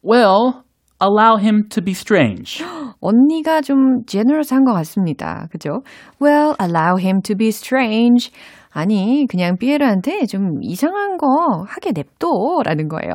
Well, 0.02 0.62
allow 1.00 1.37
him 1.37 1.69
to 1.71 1.83
be 1.83 1.93
strange. 1.93 2.64
언니가 3.00 3.61
좀 3.61 4.05
generous한 4.07 4.64
것 4.64 4.73
같습니다. 4.73 5.49
그죠? 5.50 5.83
Well, 6.21 6.57
allow 6.61 6.97
him 6.97 7.21
to 7.23 7.35
be 7.35 7.49
strange. 7.49 8.31
아니, 8.74 9.25
그냥 9.30 9.58
피에르한테 9.58 10.25
좀 10.25 10.60
이상한 10.62 11.18
거 11.18 11.28
하게 11.68 11.92
냅둬 11.92 12.62
라는 12.63 12.88
거예요. 12.88 13.13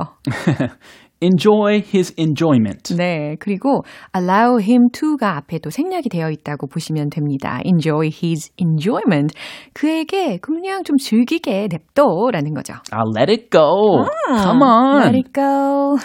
Enjoy 1.22 1.76
his 1.76 2.12
enjoyment. 2.18 2.94
네, 2.94 3.36
그리고 3.40 3.84
allow 4.14 4.60
him 4.60 4.90
to가 4.92 5.38
앞에도 5.38 5.70
생략이 5.70 6.10
되어 6.10 6.30
있다고 6.30 6.66
보시면 6.66 7.08
됩니다. 7.08 7.58
Enjoy 7.64 8.10
his 8.12 8.52
enjoyment. 8.60 9.34
그에게 9.72 10.36
그냥 10.36 10.84
좀 10.84 10.98
즐기게 10.98 11.68
냅둬라는 11.70 12.52
거죠. 12.52 12.74
I'll 12.92 13.16
let 13.16 13.32
it 13.32 13.48
go. 13.50 14.04
Come 14.28 14.62
on. 14.62 15.04
Let 15.04 15.16
it 15.16 15.32
go. 15.32 15.96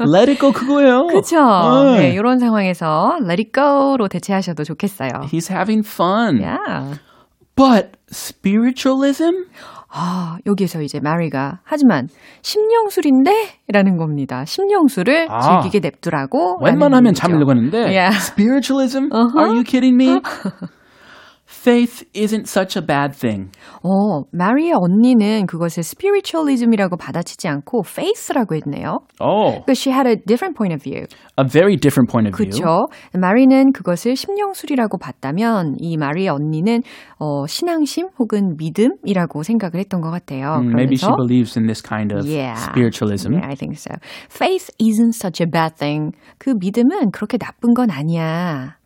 Let 0.00 0.28
it 0.28 0.40
go 0.40 0.50
그거예요. 0.50 1.06
그쵸? 1.12 1.36
네. 1.94 2.00
네, 2.00 2.12
이런 2.14 2.40
상황에서 2.40 3.18
let 3.22 3.40
it 3.40 3.52
go로 3.54 4.08
대체하셔도 4.08 4.64
좋겠어요. 4.64 5.10
He's 5.30 5.48
having 5.48 5.86
fun. 5.86 6.40
Yeah. 6.40 6.98
But 7.56 7.92
spiritualism? 8.14 9.44
아, 9.96 10.38
여기에서 10.46 10.80
이제 10.82 10.98
마리가 11.00 11.60
하지만 11.64 12.08
심령술인데? 12.42 13.32
라는 13.68 13.96
겁니다. 13.96 14.44
심령술을 14.44 15.28
아. 15.30 15.60
즐기게 15.60 15.80
냅두라고. 15.80 16.58
웬만하면 16.64 17.10
얘기죠. 17.10 17.22
하는데 17.50 17.78
Yeah. 17.78 18.16
spiritualism? 18.16 19.08
Uh-huh. 19.14 19.38
Are 19.38 19.50
you 19.54 19.62
kidding 19.64 19.94
me? 19.94 20.20
Faith 21.53 22.05
isn't 22.13 22.47
such 22.47 22.77
a 22.77 22.81
bad 22.85 23.11
thing. 23.17 23.49
어, 23.81 24.21
마리의 24.31 24.71
언니는 24.75 25.47
그것을 25.47 25.81
spiritualism이라고 25.81 26.95
받아치지 26.95 27.47
않고 27.47 27.81
faith라고 27.85 28.53
했네요. 28.55 28.99
Oh, 29.19 29.57
Because 29.65 29.81
she 29.81 29.91
had 29.91 30.07
a 30.07 30.15
different 30.15 30.55
point 30.55 30.71
of 30.73 30.83
view. 30.83 31.07
a 31.37 31.43
very 31.43 31.75
different 31.75 32.09
point 32.11 32.29
of 32.29 32.37
view. 32.37 32.51
그렇죠. 32.53 32.85
마리는 33.17 33.73
그것을 33.73 34.15
심령술이라고 34.15 34.99
봤다면 34.99 35.75
이 35.79 35.97
마리의 35.97 36.29
언니는 36.29 36.83
어, 37.17 37.47
신앙심 37.47 38.09
혹은 38.19 38.55
믿음이라고 38.57 39.41
생각을 39.41 39.79
했던 39.79 40.01
것 40.01 40.11
같아요. 40.11 40.61
Mm, 40.61 40.69
Maybe 40.77 40.95
she 40.95 41.09
그러면서 41.09 41.17
believes 41.17 41.57
in 41.57 41.65
this 41.65 41.81
kind 41.81 42.13
of 42.15 42.29
Yeah. 42.29 42.53
spiritualism. 42.61 43.33
Yeah, 43.33 43.49
I 43.49 43.55
think 43.55 43.73
so. 43.75 43.97
Faith 44.29 44.69
isn't 44.79 45.17
such 45.17 45.41
a 45.41 45.49
bad 45.49 45.75
thing. 45.75 46.13
그 46.37 46.53
믿음은 46.55 47.09
그렇게 47.11 47.39
나쁜 47.39 47.73
건 47.73 47.89
아니야. 47.89 48.77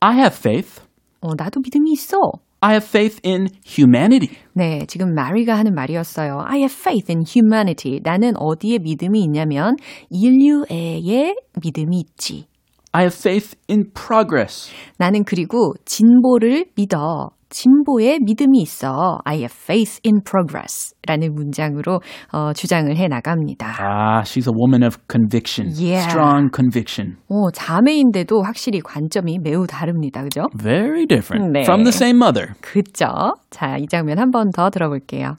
I 0.00 0.14
have 0.18 0.34
faith. 0.36 0.82
어, 1.23 1.35
나도 1.37 1.61
믿음이 1.61 1.91
있어. 1.93 2.17
I 2.59 2.71
have 2.73 2.87
faith 2.87 3.19
in 3.25 3.47
humanity. 3.65 4.37
네, 4.53 4.85
지금 4.87 5.13
마리가 5.13 5.57
하는 5.57 5.73
말이었어요. 5.73 6.41
I 6.45 6.59
have 6.59 6.73
faith 6.73 7.11
in 7.11 7.23
humanity. 7.27 7.99
나는 8.03 8.37
어디에 8.37 8.79
믿음이 8.79 9.21
있냐면 9.23 9.75
인류애에 10.09 11.35
믿음이 11.61 11.99
있지. 11.99 12.47
I 12.93 13.01
have 13.03 13.15
faith 13.15 13.55
in 13.69 13.91
progress. 13.93 14.71
나는 14.97 15.23
그리고 15.23 15.73
진보를 15.85 16.65
믿어. 16.75 17.29
진보에 17.49 18.17
믿음이 18.19 18.61
있어. 18.61 19.19
I 19.25 19.37
have 19.37 19.53
faith 19.55 19.99
in 20.05 20.21
progress. 20.23 20.93
라는 21.07 21.33
문장으로 21.35 22.01
어, 22.31 22.53
주장을 22.53 22.95
해 22.95 23.07
나갑니다. 23.07 23.75
Ah, 23.79 24.21
she's 24.23 24.47
a 24.47 24.53
woman 24.55 24.83
of 24.83 24.97
conviction. 25.07 25.69
Yeah. 25.75 26.07
Strong 26.07 26.49
conviction. 26.53 27.17
오, 27.29 27.51
자매인데도 27.51 28.41
확실히 28.43 28.79
관점이 28.81 29.37
매우 29.39 29.67
다릅니다. 29.67 30.23
그죠? 30.23 30.47
Very 30.57 31.05
different. 31.05 31.51
네. 31.51 31.61
From 31.63 31.83
the 31.83 31.93
same 31.93 32.17
mother. 32.17 32.53
그죠? 32.61 33.05
자, 33.51 33.77
이 33.77 33.85
장면 33.87 34.17
한 34.19 34.31
번 34.31 34.49
더 34.51 34.69
들어볼게요. 34.71 35.37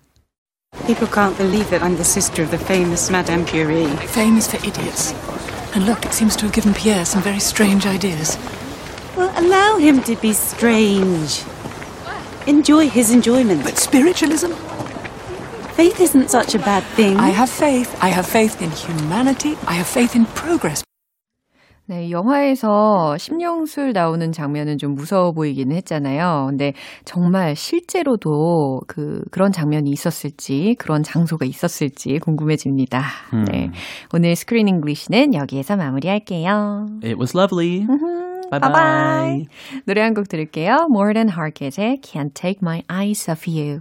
People 0.87 1.07
can't 1.09 1.37
believe 1.37 1.69
that 1.71 1.83
I'm 1.85 1.95
the 1.95 2.05
sister 2.05 2.43
of 2.45 2.51
the 2.51 2.59
famous 2.63 3.11
Madame 3.11 3.45
Curie. 3.45 3.87
Fame 4.11 4.37
is 4.39 4.47
for 4.51 4.59
idiots. 4.67 5.15
And 5.75 5.87
look, 5.87 6.07
it 6.07 6.13
seems 6.13 6.37
to 6.37 6.45
have 6.47 6.55
given 6.55 6.73
Pierre 6.73 7.05
some 7.05 7.23
very 7.23 7.41
strange 7.41 7.85
ideas. 7.85 8.39
Well, 9.17 9.33
allow 9.37 9.77
him 9.77 10.03
to 10.05 10.15
be 10.17 10.33
strange. 10.33 11.43
Enjoy 12.47 12.89
his 12.89 13.11
enjoyment. 13.11 13.65
But 13.65 13.77
spiritualism? 13.79 14.53
Faith 15.75 16.01
isn't 16.01 16.31
such 16.31 16.55
a 16.55 16.61
bad 16.61 16.85
thing. 16.95 17.17
I 17.17 17.31
have 17.31 17.51
faith. 17.51 17.97
I 18.01 18.09
have 18.09 18.27
faith 18.27 18.63
in 18.63 18.71
humanity. 18.71 19.57
I 19.67 19.73
have 19.75 19.89
faith 19.89 20.15
in 20.15 20.27
progress. 20.27 20.85
네, 21.87 22.11
영화에서 22.11 23.19
심령술 23.19 23.93
나오는 23.93 24.33
장면은 24.33 24.79
좀 24.79 24.95
무서워 24.95 25.33
보이기는 25.33 25.77
했잖아요. 25.77 26.47
근데 26.49 26.73
정말 27.05 27.55
실제로도 27.55 28.81
그, 28.87 29.23
그런 29.31 29.53
장면이 29.53 29.91
있었을지, 29.91 30.77
그런 30.79 31.03
장소가 31.03 31.45
있었을지 31.45 32.19
궁금해집니다. 32.21 33.03
네. 33.53 33.71
오늘 34.15 34.35
Screen 34.35 34.67
English는 34.69 35.35
여기에서 35.35 35.77
마무리할게요. 35.77 36.87
It 37.03 37.17
was 37.19 37.37
lovely. 37.37 37.87
Bye 38.51 38.61
bye. 38.61 39.47
노래 39.87 40.01
한 40.01 40.15
곡 40.15 40.29
들을게요. 40.29 40.87
Morten 40.91 41.29
Harket의 41.29 41.99
Can't 42.03 42.33
Take 42.33 42.61
My 42.63 42.83
Eyes 42.91 43.31
Off 43.31 43.45
You. 43.47 43.81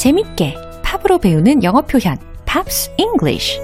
재밌게 0.00 0.54
팝으로 0.82 1.18
배우는 1.18 1.62
영어 1.62 1.82
표현 1.82 2.16
Pops 2.46 2.90
English 2.96 3.60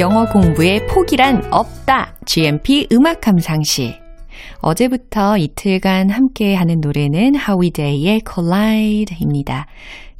영어 0.00 0.26
공부에 0.26 0.84
포기란 0.86 1.44
없다. 1.52 2.14
GMP 2.24 2.88
음악 2.92 3.20
감상실. 3.20 4.07
어제부터 4.60 5.38
이틀간 5.38 6.10
함께 6.10 6.54
하는 6.54 6.80
노래는 6.80 7.34
하위 7.34 7.73
데이의 7.73 8.22
Collide입니다. 8.28 9.66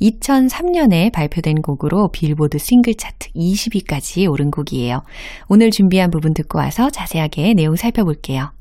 2003년에 0.00 1.12
발표된 1.12 1.60
곡으로 1.60 2.08
빌보드 2.12 2.58
싱글 2.58 2.94
차트 2.94 3.30
20위까지 3.34 4.30
오른 4.30 4.50
곡이에요. 4.50 5.02
오늘 5.48 5.70
준비한 5.70 6.10
부분 6.10 6.34
듣고 6.34 6.58
와서 6.58 6.88
자세하게 6.90 7.54
내용 7.54 7.74
살펴볼게요. 7.74 8.52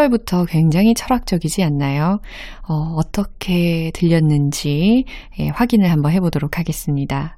1절부터 0.00 0.46
굉장히 0.48 0.94
철학적이지 0.94 1.62
않나요? 1.62 2.18
어, 2.68 3.02
떻게 3.12 3.90
들렸는지 3.92 5.04
예, 5.38 5.48
확인을 5.48 5.90
한번 5.90 6.12
해보도록 6.12 6.58
하겠습니다. 6.58 7.36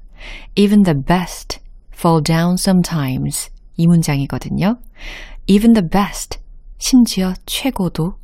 Even 0.55 0.83
the 0.85 0.97
best 1.07 1.61
fall 1.95 2.23
down 2.23 2.55
sometimes. 2.59 3.51
이 3.77 3.87
문장이거든요. 3.87 4.77
Even 5.47 5.73
the 5.73 5.89
best, 5.89 6.39
심지어 6.79 7.33
최고도, 7.47 8.15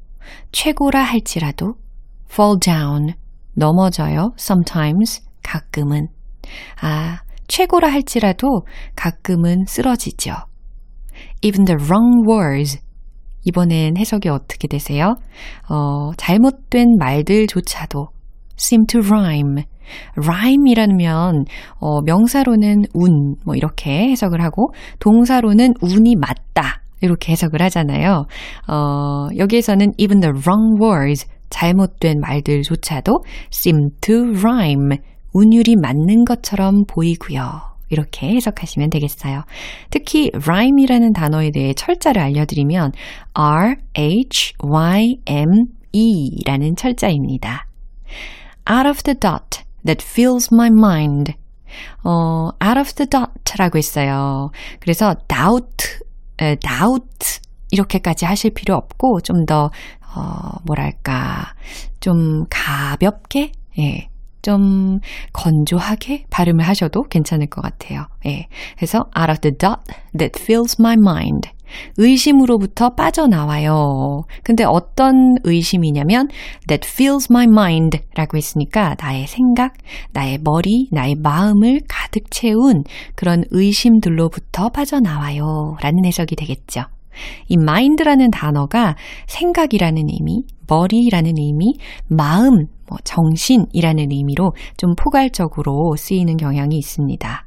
최고라 0.53 1.03
할지라도, 1.03 1.74
fall 2.31 2.59
down, 2.61 3.14
넘어져요. 3.55 4.35
sometimes, 4.38 5.22
가끔은. 5.42 6.09
아, 6.81 7.22
최고라 7.48 7.90
할지라도 7.90 8.66
가끔은 8.94 9.64
쓰러지죠. 9.66 10.35
Even 11.42 11.64
the 11.64 11.77
wrong 11.81 12.24
words, 12.29 12.79
이번엔 13.44 13.96
해석이 13.96 14.29
어떻게 14.29 14.68
되세요? 14.68 15.14
어, 15.68 16.12
잘못된 16.16 16.96
말들조차도 16.98 18.09
seem 18.59 18.87
to 18.87 19.01
rhyme. 19.01 19.64
rhyme이라면 20.16 21.44
어, 21.81 22.03
명사로는 22.03 22.85
운, 22.94 23.37
뭐 23.44 23.55
이렇게 23.55 24.11
해석을 24.11 24.42
하고 24.42 24.72
동사로는 24.98 25.74
운이 25.81 26.16
맞다. 26.16 26.83
이렇게 27.01 27.33
해석을 27.33 27.62
하잖아요. 27.62 28.27
어, 28.68 29.29
여기에서는 29.37 29.92
even 29.98 30.20
the 30.20 30.33
wrong 30.33 30.83
words, 30.83 31.27
잘못된 31.51 32.20
말들조차도 32.20 33.22
seem 33.53 33.90
to 34.01 34.14
rhyme. 34.38 34.98
운율이 35.33 35.77
맞는 35.77 36.24
것처럼 36.24 36.85
보이고요. 36.87 37.78
이렇게 37.88 38.29
해석하시면 38.29 38.90
되겠어요. 38.90 39.44
특히 39.90 40.31
rhyme이라는 40.35 41.12
단어에 41.12 41.51
대해 41.51 41.72
철자를 41.74 42.22
알려드리면 42.22 42.92
R, 43.35 43.77
H, 43.96 44.55
Y, 44.62 45.16
M, 45.27 45.48
E 45.92 46.42
라는 46.44 46.77
철자입니다. 46.77 47.66
Out 48.70 48.88
of 48.88 49.03
the 49.03 49.18
dot 49.18 49.64
that 49.85 50.05
fills 50.05 50.51
my 50.53 50.68
mind. 50.68 51.35
어, 52.05 52.51
out 52.62 52.79
of 52.79 52.92
the 52.94 53.09
dot 53.09 53.33
라고 53.59 53.79
했어요. 53.79 54.51
그래서 54.81 55.14
doubt, 55.29 56.01
에, 56.40 56.57
doubt 56.57 57.40
이렇게까지 57.70 58.24
하실 58.24 58.51
필요 58.53 58.74
없고 58.74 59.20
좀 59.20 59.44
더, 59.44 59.70
어, 60.14 60.59
뭐랄까, 60.66 61.55
좀 62.01 62.44
가볍게, 62.51 63.53
예, 63.79 64.09
좀 64.42 65.01
건조하게 65.33 66.27
발음을 66.31 66.66
하셔도 66.66 67.03
괜찮을 67.03 67.48
것 67.48 67.62
같아요. 67.62 68.07
예. 68.27 68.46
그래서 68.77 69.05
out 69.18 69.31
of 69.31 69.40
the 69.40 69.57
dot 69.57 69.81
that 70.16 70.40
fills 70.40 70.77
my 70.81 70.94
mind. 70.94 71.51
의심으로부터 71.98 72.90
빠져나와요. 72.90 74.22
근데 74.42 74.64
어떤 74.64 75.35
의심이냐면 75.44 76.29
that 76.66 76.88
fills 76.88 77.29
my 77.31 77.44
mind 77.44 77.98
라고 78.14 78.37
했으니까 78.37 78.96
나의 78.98 79.27
생각, 79.27 79.74
나의 80.12 80.38
머리, 80.42 80.88
나의 80.92 81.16
마음을 81.16 81.81
가득 81.88 82.31
채운 82.31 82.85
그런 83.14 83.44
의심들로부터 83.51 84.70
빠져나와요. 84.70 85.77
라는 85.83 86.05
해석이 86.05 86.37
되겠죠. 86.37 86.85
이 87.48 87.55
mind라는 87.55 88.31
단어가 88.31 88.94
생각이라는 89.27 90.05
의미, 90.09 90.44
머리라는 90.68 91.35
의미, 91.37 91.74
마음, 92.09 92.66
뭐 92.88 92.98
정신이라는 93.05 94.11
의미로 94.11 94.53
좀 94.77 94.94
포괄적으로 94.94 95.94
쓰이는 95.96 96.37
경향이 96.37 96.77
있습니다. 96.77 97.46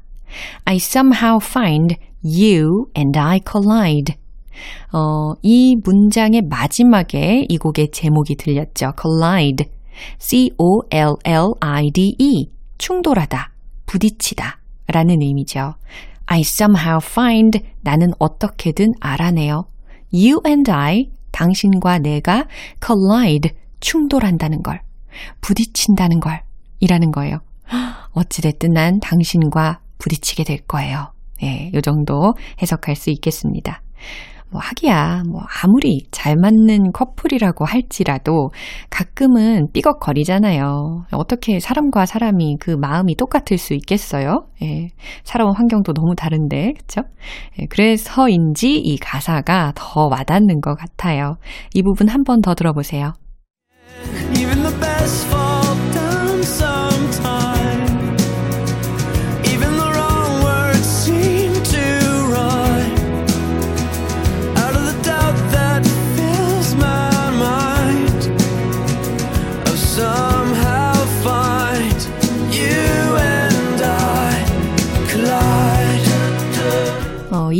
I 0.66 0.76
somehow 0.78 1.40
find 1.42 1.96
you 2.24 2.86
and 2.98 3.18
I 3.20 3.40
collide. 3.50 4.16
어, 4.94 5.34
이 5.42 5.76
문장의 5.84 6.42
마지막에 6.50 7.46
이 7.48 7.58
곡의 7.58 7.92
제목이 7.92 8.36
들렸죠. 8.36 8.94
collide. 9.02 9.66
C-O-L-L-I-D-E. 10.20 10.62
충돌하다, 12.78 13.52
부딪히다 13.86 14.60
라는 14.88 15.22
의미죠. 15.22 15.76
I 16.26 16.42
somehow 16.42 17.00
find 17.02 17.60
나는 17.82 18.12
어떻게든 18.20 18.94
알아내요. 19.00 19.66
You 20.14 20.40
and 20.46 20.72
I 20.72 21.10
당신과 21.32 22.00
내가 22.00 22.46
collide 22.86 23.52
충돌한다는 23.80 24.64
걸 24.64 24.82
부딪힌다는 25.42 26.20
걸 26.20 26.42
이라는 26.80 27.12
거예요. 27.12 27.38
어찌됐든 28.14 28.72
난 28.74 29.00
당신과 29.00 29.80
부딪히게 29.98 30.44
될 30.44 30.60
거예요. 30.68 31.12
예, 31.44 31.72
요 31.74 31.82
정도 31.82 32.34
해석할 32.62 32.96
수 32.96 33.10
있겠습니다. 33.12 33.82
뭐 34.52 34.60
하기야 34.62 35.24
뭐 35.32 35.42
아무리 35.64 36.08
잘 36.12 36.36
맞는 36.36 36.92
커플이라고 36.92 37.64
할지라도 37.64 38.50
가끔은 38.90 39.68
삐걱거리잖아요. 39.72 41.06
어떻게 41.14 41.60
사람과 41.62 42.06
사람이 42.06 42.58
그 42.60 42.72
마음이 42.72 43.16
똑같을 43.16 43.58
수 43.58 43.74
있겠어요? 43.76 44.46
예, 44.62 44.90
살아온 45.24 45.56
환경도 45.56 45.94
너무 45.94 46.16
다른데 46.16 46.74
그렇죠? 46.74 47.02
예, 47.62 47.66
그래서인지 47.68 48.76
이 48.78 48.98
가사가 48.98 49.72
더 49.76 50.08
와닿는 50.08 50.60
것 50.60 50.76
같아요. 50.76 51.38
이 51.74 51.82
부분 51.82 52.10
한 52.10 52.24
번 52.26 52.42
더 52.42 52.54
들어보세요. 52.54 53.14
Even 54.36 54.64
the 54.64 54.76
best 54.80 55.26
fall 55.28 55.76
down 55.94 56.44
sometime. 56.44 57.11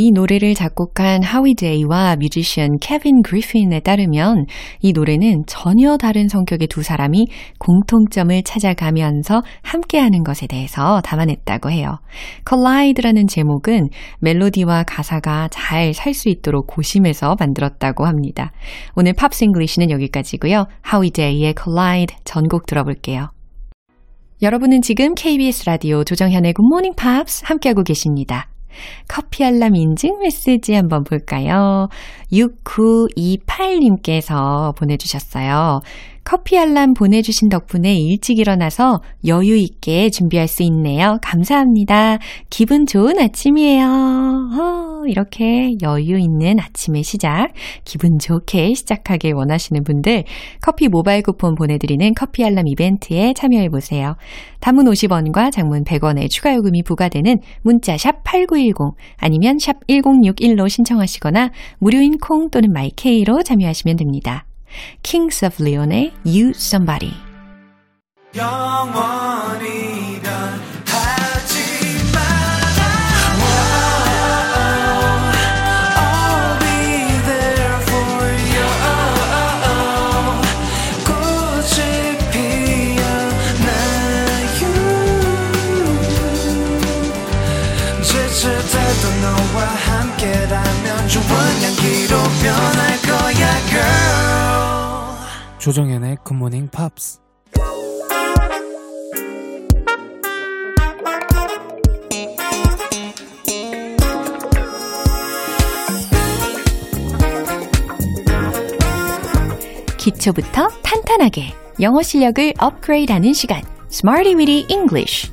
이 0.02 0.10
노래를 0.10 0.56
작곡한 0.56 1.22
하위 1.22 1.54
데이와 1.54 2.16
뮤지션 2.16 2.80
케빈 2.82 3.22
그리핀에 3.22 3.82
따르면 3.82 4.48
이 4.80 4.94
노래는 4.94 5.44
전혀 5.46 5.96
다른 5.96 6.28
성격의 6.28 6.70
두 6.70 6.82
사람이 6.82 7.28
공통점을 7.60 8.42
찾아가면서 8.42 9.44
함께하는 9.62 10.24
것에 10.24 10.48
대해서 10.48 11.02
담아냈다고 11.02 11.70
해요. 11.70 12.00
Collide라는 12.50 13.28
제목은 13.28 13.90
멜로디와 14.22 14.86
가사가 14.88 15.50
잘 15.52 15.94
살 15.94 16.16
수 16.16 16.30
있도록 16.30 16.66
고심해서 16.66 17.36
만들었다고 17.40 18.06
합니다. 18.06 18.52
오늘 18.96 19.14
Pops 19.14 19.44
English는 19.44 19.92
여기까지고요. 19.92 20.66
하위 20.82 21.12
데이의 21.12 21.54
Collide 21.62 22.18
전곡 22.24 22.66
들어볼게요. 22.66 23.30
여러분은 24.42 24.82
지금 24.82 25.14
KBS 25.14 25.66
라디오 25.68 26.04
조정현의 26.04 26.56
Morning 26.60 26.96
Pops 26.96 27.44
함께하고 27.46 27.84
계십니다. 27.84 28.51
커피 29.08 29.44
알람 29.44 29.76
인증 29.76 30.20
메시지 30.20 30.74
한번 30.74 31.04
볼까요? 31.04 31.90
6928님께서 32.32 34.76
보내주셨어요. 34.76 35.82
커피 36.24 36.58
알람 36.58 36.94
보내주신 36.94 37.50
덕분에 37.50 37.96
일찍 37.96 38.40
일어나서 38.40 39.02
여유 39.26 39.56
있게 39.58 40.10
준비할 40.10 40.48
수 40.48 40.64
있네요. 40.64 41.18
감사합니다. 41.22 42.20
기분 42.50 42.86
좋은 42.86 43.20
아침이에요. 43.20 43.86
어, 43.86 45.08
이렇게 45.08 45.72
여유 45.82 46.20
있는 46.20 46.60
아침의 46.60 47.04
시작, 47.04 47.50
기분 47.86 48.20
좋게 48.20 48.74
시작하길 48.76 49.34
원하시는 49.34 49.84
분들 49.84 50.24
커피 50.62 50.88
모바일 50.88 51.24
쿠폰 51.24 51.56
보내드리는 51.56 52.14
커피 52.14 52.46
알람 52.46 52.68
이벤트에 52.68 53.34
참여해보세요. 53.34 54.16
단문 54.60 54.86
50원과 54.86 55.52
장문 55.52 55.84
100원의 55.84 56.30
추가 56.30 56.54
요금이 56.54 56.84
부과되는 56.84 57.40
문자 57.64 57.98
샵 57.98 58.24
8910 58.24 58.96
아니면 59.18 59.58
샵 59.58 59.86
1061로 59.88 60.70
신청하시거나 60.70 61.50
무료인 61.80 62.18
콩 62.20 62.50
또는 62.52 62.72
마이케이로 62.72 63.42
참여하시면 63.44 63.98
됩니다. 63.98 64.46
Kings 65.04 65.44
of 65.46 65.62
Leon의 65.64 66.14
You 66.26 66.52
Somebody 66.56 67.14
영원히 68.34 70.20
변하지 70.22 71.56
마라. 72.14 72.80
I'll 75.98 76.60
be 76.60 76.66
there 77.26 77.80
for 77.84 78.24
you. 78.56 78.68
꽃이 81.06 81.78
피어나 82.32 83.70
조정현의 95.62 96.18
굿모닝 96.24 96.70
팝스 96.70 97.20
기초부터 110.00 110.68
탄탄하게 110.82 111.54
영어 111.80 112.02
실력을 112.02 112.54
업그레이드하는 112.58 113.34
시간. 113.34 113.62
Weedy 114.36 114.66
English 114.68 115.32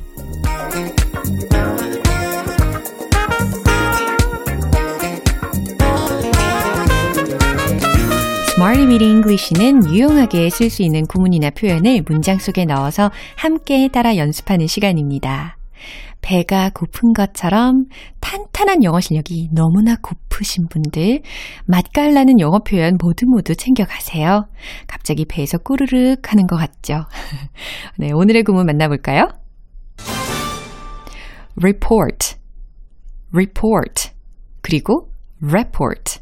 Smarty 8.59 8.89
Weedy 8.89 9.09
English는 9.09 9.89
유용하게 9.89 10.51
쓸 10.51 10.69
수 10.69 10.83
있는 10.83 11.07
구문이나 11.07 11.51
표현을 11.51 12.03
문장 12.09 12.39
속에 12.39 12.65
넣어서 12.65 13.13
함께 13.37 13.87
따라 13.87 14.17
연습하는 14.17 14.67
시간입니다. 14.67 15.57
배가 16.23 16.71
고픈 16.75 17.13
것처럼 17.13 17.85
탄탄한 18.19 18.83
영어 18.83 18.99
실력이 18.99 19.51
너무나 19.53 19.95
고프신 20.03 20.67
분들, 20.71 21.21
맛깔나는 21.67 22.41
영어 22.41 22.59
표현 22.59 22.97
모두 23.01 23.27
모두 23.29 23.55
챙겨가세요. 23.55 24.49
갑자기 24.89 25.25
배에서 25.25 25.59
꾸르륵 25.59 26.33
하는 26.33 26.49
것 26.49 26.57
같죠? 26.57 27.05
네, 27.97 28.11
오늘의 28.13 28.43
구문 28.43 28.67
만나볼까요? 28.67 29.29
report, 31.63 32.35
report, 33.33 34.11
그리고 34.63 35.13
report, 35.41 36.19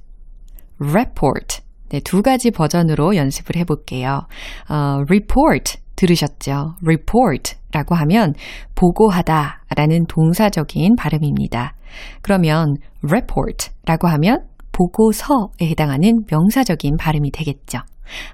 report. 0.78 1.65
네, 1.90 2.00
두 2.00 2.22
가지 2.22 2.50
버전으로 2.50 3.16
연습을 3.16 3.56
해볼게요. 3.56 4.26
어, 4.68 4.74
report 5.08 5.78
들으셨죠? 5.96 6.74
report라고 6.84 7.94
하면 7.94 8.34
보고하다 8.74 9.62
라는 9.76 10.06
동사적인 10.06 10.96
발음입니다. 10.96 11.74
그러면 12.22 12.76
report라고 13.02 14.08
하면 14.08 14.44
보고서에 14.72 15.62
해당하는 15.62 16.24
명사적인 16.30 16.96
발음이 16.98 17.30
되겠죠. 17.30 17.78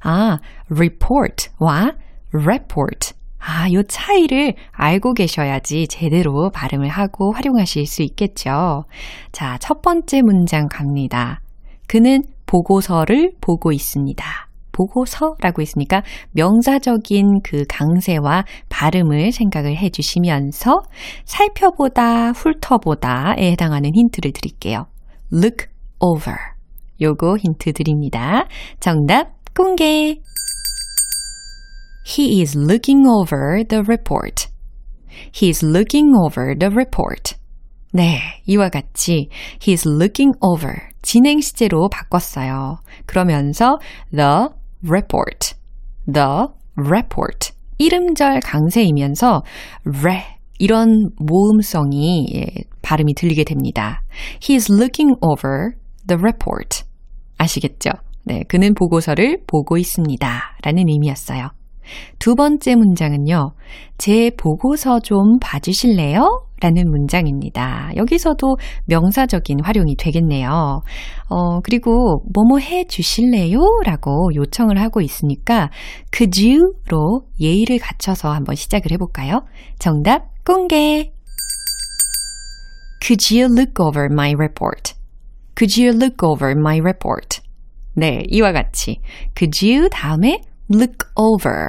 아, 0.03 0.39
report와 0.71 1.93
report. 2.35 3.15
아, 3.39 3.71
요 3.73 3.83
차이를 3.83 4.55
알고 4.71 5.15
계셔야지 5.15 5.89
제대로 5.89 6.51
발음을 6.51 6.89
하고 6.89 7.33
활용하실 7.33 7.87
수 7.87 8.03
있겠죠. 8.03 8.85
자, 9.33 9.59
첫 9.59 9.83
번째 9.83 10.23
문장 10.23 10.69
갑니다. 10.69 11.41
그는 11.89 12.23
보고서를 12.53 13.33
보고 13.41 13.73
있습니다. 13.73 14.25
보고서라고 14.73 15.63
했으니까 15.63 16.03
명사적인 16.33 17.41
그 17.43 17.65
강세와 17.69 18.45
발음을 18.69 19.33
생각을 19.33 19.77
해 19.77 19.89
주시면서 19.89 20.83
살펴보다, 21.25 22.33
훑어보다에 22.33 23.53
해당하는 23.53 23.91
힌트를 23.95 24.33
드릴게요. 24.33 24.87
look 25.33 25.67
over. 25.99 26.37
요거 27.01 27.39
힌트 27.39 27.73
드립니다. 27.73 28.47
정답 28.81 29.33
공개. 29.55 30.21
He 32.05 32.41
is 32.41 32.57
looking 32.57 33.07
over 33.09 33.65
the 33.67 33.83
report. 33.87 34.49
He 35.35 35.49
is 35.49 35.65
looking 35.65 36.13
over 36.17 36.55
the 36.59 36.71
report. 36.71 37.42
네, 37.95 38.21
이와 38.47 38.71
같이 38.71 39.29
he 39.63 39.75
is 39.75 39.87
looking 39.87 40.33
over 40.41 40.75
진행 41.03 41.41
시제로 41.41 41.89
바꿨어요. 41.91 42.79
그러면서 43.07 43.79
the 44.11 44.49
report, 44.87 45.55
the 46.11 46.47
report 46.77 47.53
이름절 47.79 48.41
강세이면서 48.41 49.43
re 50.03 50.23
이런 50.59 51.11
모음성이 51.19 52.27
예, 52.35 52.47
발음이 52.83 53.15
들리게 53.15 53.45
됩니다. 53.45 54.03
He 54.43 54.57
is 54.57 54.73
looking 54.73 55.15
over 55.21 55.73
the 56.07 56.19
report. 56.19 56.85
아시겠죠? 57.37 57.91
네, 58.25 58.45
그는 58.49 58.75
보고서를 58.75 59.43
보고 59.47 59.77
있습니다. 59.77 60.57
라는 60.63 60.85
의미였어요. 60.89 61.49
두 62.19 62.35
번째 62.35 62.77
문장은요. 62.77 63.53
제 63.99 64.31
보고서 64.37 65.01
좀 65.01 65.39
봐주실래요? 65.41 66.47
라는 66.61 66.89
문장입니다. 66.91 67.91
여기서도 67.97 68.57
명사적인 68.87 69.59
활용이 69.65 69.97
되겠네요. 69.97 70.83
어, 71.29 71.61
그리고 71.61 72.23
뭐뭐 72.33 72.61
해 72.61 72.85
주실래요? 72.87 73.59
라고 73.85 74.31
요청을 74.35 74.81
하고 74.81 75.01
있으니까 75.01 75.71
could 76.15 76.41
you로 76.41 77.27
예의를 77.41 77.79
갖춰서 77.79 78.31
한번 78.31 78.55
시작을 78.55 78.93
해볼까요? 78.93 79.41
정답 79.81 80.29
공개! 80.45 81.13
Could 83.03 83.35
you 83.35 83.53
look 83.53 83.85
over 83.85 84.09
my 84.13 84.33
report? 84.33 84.95
Could 85.57 85.81
you 85.81 85.93
look 85.93 86.25
over 86.25 86.53
my 86.57 86.79
report? 86.79 87.41
네, 87.95 88.23
이와 88.29 88.53
같이 88.53 89.01
could 89.37 89.69
you 89.69 89.89
다음에 89.91 90.41
look 90.75 91.09
over 91.17 91.69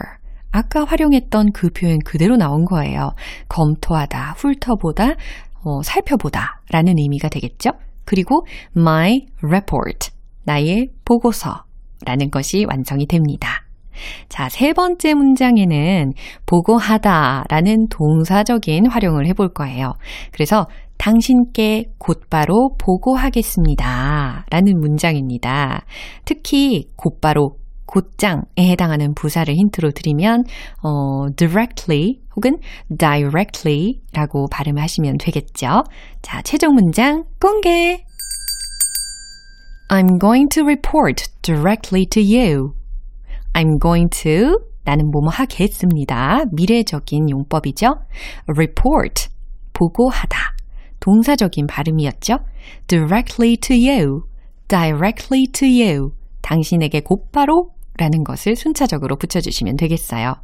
아까 0.51 0.85
활용했던 0.85 1.51
그 1.51 1.69
표현 1.69 1.97
그대로 2.05 2.37
나온 2.37 2.65
거예요. 2.65 3.11
검토하다, 3.49 4.35
훑어보다, 4.37 5.15
어, 5.63 5.81
살펴보다 5.81 6.61
라는 6.69 6.93
의미가 6.97 7.29
되겠죠. 7.29 7.71
그리고 8.05 8.45
my 8.77 9.25
report, 9.41 10.11
나의 10.43 10.89
보고서 11.05 11.63
라는 12.05 12.29
것이 12.29 12.65
완성이 12.69 13.07
됩니다. 13.07 13.63
자, 14.29 14.49
세 14.49 14.73
번째 14.73 15.13
문장에는 15.13 16.13
보고하다 16.45 17.45
라는 17.49 17.87
동사적인 17.89 18.87
활용을 18.87 19.25
해볼 19.27 19.53
거예요. 19.53 19.93
그래서 20.31 20.67
당신께 20.97 21.85
곧바로 21.97 22.75
보고하겠습니다. 22.77 24.45
라는 24.49 24.79
문장입니다. 24.79 25.85
특히 26.25 26.89
곧바로 26.95 27.57
곧장에 27.93 28.71
해당하는 28.71 29.13
부사를 29.13 29.53
힌트로 29.53 29.91
드리면 29.91 30.45
어, 30.82 31.27
directly 31.36 32.21
혹은 32.36 32.58
directly 32.97 33.99
라고 34.13 34.47
발음을 34.49 34.82
하시면 34.82 35.17
되겠죠. 35.19 35.84
자, 36.23 36.41
최종 36.41 36.73
문장 36.73 37.25
공개! 37.39 38.03
I'm 39.89 40.19
going 40.19 40.47
to 40.49 40.63
report 40.63 41.29
directly 41.43 42.08
to 42.08 42.23
you. 42.23 42.73
I'm 43.53 43.79
going 43.79 44.10
to 44.23 44.58
나는 44.86 45.12
뭐뭐 45.12 45.29
하겠습니다. 45.29 46.45
미래적인 46.51 47.29
용법이죠. 47.29 47.93
report 48.47 49.29
보고하다. 49.73 50.38
동사적인 50.99 51.67
발음이었죠. 51.67 52.39
directly 52.88 53.56
to 53.58 53.75
you. 53.77 54.23
directly 54.67 55.45
to 55.53 55.67
you. 55.67 56.12
당신에게 56.41 57.01
곧바로 57.01 57.73
라는 57.97 58.23
것을 58.23 58.56
순차적으로 58.56 59.15
붙여주시면 59.17 59.75
되겠어요. 59.77 60.36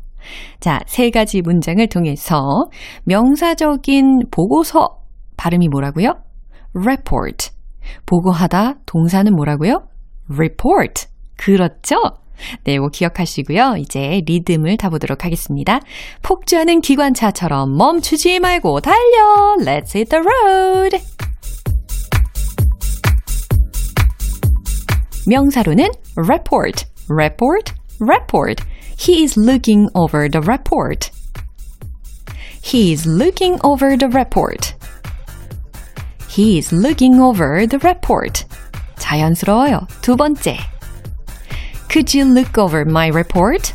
자, 0.60 0.80
세 0.86 1.10
가지 1.10 1.42
문장을 1.42 1.86
통해서 1.88 2.70
명사적인 3.06 4.30
보고서 4.32 5.00
발음이 5.38 5.70
뭐라고요? 5.70 6.22
report. 6.76 7.52
보고하다 8.06 8.76
동사는 8.86 9.34
뭐라고요? 9.34 9.88
report. 10.32 11.08
그렇죠? 11.38 11.96
네, 12.64 12.74
이거 12.76 12.88
기억하시고요. 12.88 13.76
이제 13.78 14.22
리듬을 14.26 14.78
타보도록 14.78 15.26
하겠습니다. 15.26 15.80
폭주하는 16.22 16.82
기관차처럼 16.82 17.76
멈추지 17.76 18.40
말고 18.40 18.82
달려! 18.82 19.56
Let's 19.60 19.96
hit 19.96 20.10
the 20.10 20.24
road! 20.24 20.98
명사로는 25.28 25.90
report, 26.18 26.86
report, 27.09 27.73
report. 27.99 28.61
He 28.97 29.25
is 29.25 29.37
looking 29.37 29.89
over 29.95 30.29
the 30.29 30.41
report. 30.41 31.11
He 32.63 32.93
is 32.93 33.07
looking 33.07 33.59
over 33.63 33.97
the 33.97 34.09
report. 34.09 34.75
He 36.29 36.59
is 36.59 36.73
looking 36.73 37.21
over 37.21 37.67
the 37.67 37.79
report. 37.79 38.45
자연스러워요. 38.97 39.87
두 40.01 40.17
번째. 40.17 40.57
Could 41.89 42.13
you 42.15 42.25
look 42.25 42.59
over 42.59 42.85
my 42.85 43.09
report? 43.09 43.75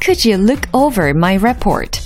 Could 0.00 0.24
you 0.24 0.36
look 0.36 0.68
over 0.74 1.10
my 1.14 1.34
report? 1.38 2.00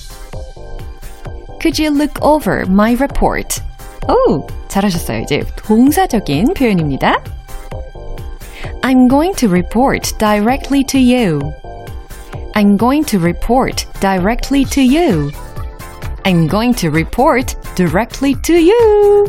Could 1.61 1.79
you 1.79 1.91
look 1.91 2.15
over 2.23 2.65
my 2.69 2.93
report? 2.95 3.61
오, 4.09 4.47
잘하셨어요. 4.69 5.21
이제 5.21 5.41
동사적인 5.57 6.55
표현입니다. 6.55 7.23
I'm 8.85 9.09
going 9.09 9.35
to 9.35 9.49
report 9.49 10.13
directly 10.19 10.85
to 10.85 10.99
you. 10.99 11.41
I'm 12.55 12.77
going 12.77 13.05
to 13.05 13.19
report 13.19 13.87
directly 14.01 14.65
to 14.67 14.83
you. 14.83 15.31
I'm 16.25 16.47
going 16.47 16.75
to 16.75 16.91
report 16.91 17.57
directly 17.77 18.35
to 18.43 18.55
you. 18.55 19.25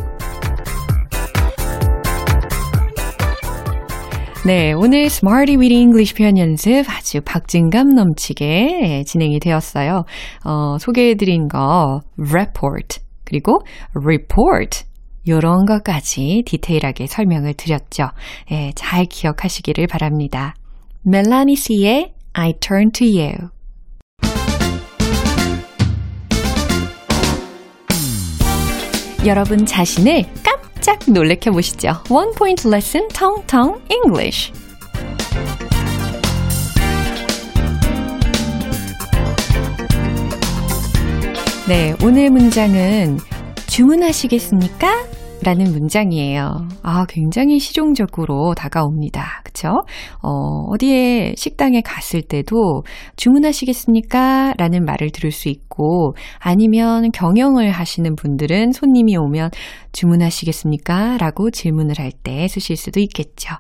네, 4.44 4.74
오늘 4.74 5.06
Smarty 5.06 5.56
Weedy 5.56 5.80
English 5.80 6.16
표현 6.16 6.36
연습 6.40 6.90
아주 6.90 7.22
박진감 7.22 7.90
넘치게 7.90 9.04
진행이 9.06 9.40
되었어요. 9.40 10.04
어, 10.44 10.78
소개해드린 10.80 11.48
거 11.48 12.02
report 12.18 13.02
그리고 13.24 13.60
report 13.94 14.84
이런 15.27 15.67
것까지 15.67 16.45
디테일하게 16.47 17.07
설명을 17.09 17.55
드렸죠. 17.55 18.11
예, 18.53 18.73
잘 18.75 19.05
기억하시기를 19.05 19.89
바랍니다. 19.89 20.55
멜라니 21.03 21.57
씨의 21.57 22.13
I 22.33 22.55
Turn 22.61 22.93
to 22.93 23.07
You 23.07 23.51
여러분 29.25 29.67
자신을 29.67 30.25
깜짝 30.45 31.01
놀래켜 31.11 31.51
보시죠. 31.51 31.89
One 32.09 32.31
Point 32.37 32.69
Lesson 32.69 33.09
Tong 33.09 33.45
Tong 33.47 33.81
English 33.91 34.53
네, 41.69 41.97
오늘 42.05 42.31
문장은 42.31 43.19
주문하시겠습니까? 43.77 44.89
라는 45.45 45.71
문장이에요. 45.71 46.67
아, 46.83 47.05
굉장히 47.11 47.59
실용적으로 47.59 48.55
다가옵니다. 48.55 49.43
그쵸? 49.45 49.69
어, 50.23 50.31
어디에 50.71 51.35
식당에 51.37 51.83
갔을 51.83 52.23
때도 52.23 52.85
주문하시겠습니까? 53.17 54.55
라는 54.57 54.87
말을 54.87 55.11
들을 55.11 55.31
수 55.31 55.51
있고, 55.51 56.15
아니면 56.39 57.11
경영을 57.13 57.71
하시는 57.71 58.17
분들은 58.17 58.73
손님이 58.73 59.19
오면 59.19 59.51
주문하시겠습니까? 59.93 61.19
라고 61.19 61.51
질문을 61.51 61.97
할 61.99 62.13
때 62.13 62.49
쓰실 62.49 62.77
수도 62.77 62.99
있겠죠. 63.01 63.57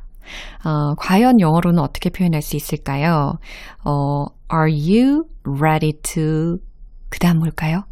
어, 0.64 0.94
과연 0.96 1.40
영어로는 1.40 1.78
어떻게 1.78 2.08
표현할 2.08 2.40
수 2.40 2.56
있을까요? 2.56 3.34
어, 3.84 4.24
are 4.50 4.72
you 4.72 5.24
ready 5.44 5.92
to, 6.02 6.56
그 7.10 7.18
다음 7.18 7.40
뭘까요? 7.40 7.82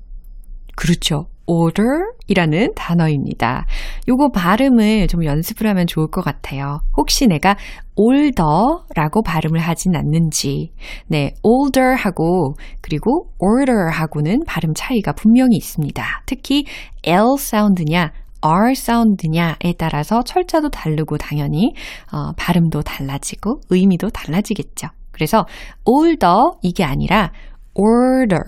그렇죠. 0.74 1.26
Order 1.46 2.12
이라는 2.26 2.72
단어입니다. 2.74 3.66
요거 4.08 4.30
발음을 4.30 5.06
좀 5.08 5.24
연습을 5.24 5.68
하면 5.68 5.86
좋을 5.86 6.08
것 6.08 6.22
같아요. 6.24 6.80
혹시 6.96 7.26
내가 7.26 7.56
older 7.96 8.84
라고 8.94 9.22
발음을 9.22 9.60
하진 9.60 9.94
않는지. 9.94 10.72
네, 11.06 11.34
older 11.42 11.94
하고 11.96 12.54
그리고 12.80 13.30
order 13.38 13.90
하고는 13.92 14.44
발음 14.46 14.72
차이가 14.74 15.12
분명히 15.12 15.56
있습니다. 15.56 16.02
특히 16.26 16.64
L 17.04 17.36
사운드냐 17.38 18.12
R 18.40 18.74
사운드냐에 18.74 19.72
따라서 19.78 20.22
철자도 20.22 20.68
다르고 20.68 21.16
당연히 21.16 21.72
어, 22.12 22.32
발음도 22.36 22.82
달라지고 22.82 23.60
의미도 23.70 24.10
달라지겠죠. 24.10 24.88
그래서 25.12 25.46
older 25.86 26.42
이게 26.60 26.84
아니라 26.84 27.32
order, 27.74 28.44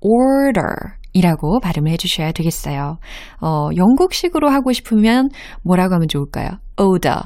order 0.00 0.99
이라고 1.12 1.60
발음을 1.60 1.90
해주셔야 1.92 2.32
되겠어요. 2.32 2.98
어, 3.40 3.68
영국식으로 3.76 4.48
하고 4.48 4.72
싶으면 4.72 5.28
뭐라고 5.62 5.94
하면 5.94 6.08
좋을까요? 6.08 6.48
order. 6.78 7.20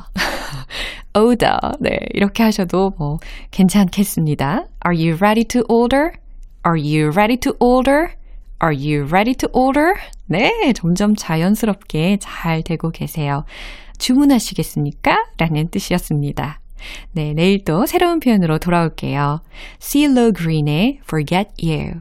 order. 1.16 1.58
네, 1.80 1.98
이렇게 2.14 2.42
하셔도 2.42 2.90
뭐 2.98 3.18
괜찮겠습니다. 3.50 4.66
Are 4.86 4.96
you 4.96 5.16
ready 5.16 5.44
to 5.44 5.62
order? 5.68 6.12
Are 6.66 6.80
you 6.80 7.10
ready 7.10 7.36
to 7.38 7.52
order? 7.60 8.14
Are 8.62 8.74
you 8.74 9.06
ready 9.06 9.34
to 9.34 9.48
order? 9.52 9.94
네, 10.26 10.72
점점 10.74 11.14
자연스럽게 11.14 12.18
잘 12.20 12.62
되고 12.62 12.90
계세요. 12.90 13.44
주문하시겠습니까? 13.98 15.24
라는 15.38 15.68
뜻이었습니다. 15.70 16.60
네, 17.12 17.32
내일 17.34 17.64
또 17.64 17.86
새로운 17.86 18.20
표현으로 18.20 18.58
돌아올게요. 18.58 19.40
CeeLo 19.78 20.32
Green의 20.32 21.00
Forget 21.04 21.50
You. 21.62 22.00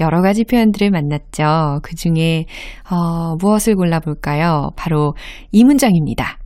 여러 0.00 0.22
가지 0.22 0.44
표현들을 0.44 0.90
만났죠. 0.90 1.80
그 1.82 1.94
중에, 1.94 2.46
어, 2.90 3.36
무엇을 3.36 3.74
골라볼까요? 3.74 4.70
바로 4.76 5.14
이 5.52 5.64
문장입니다. 5.64 6.38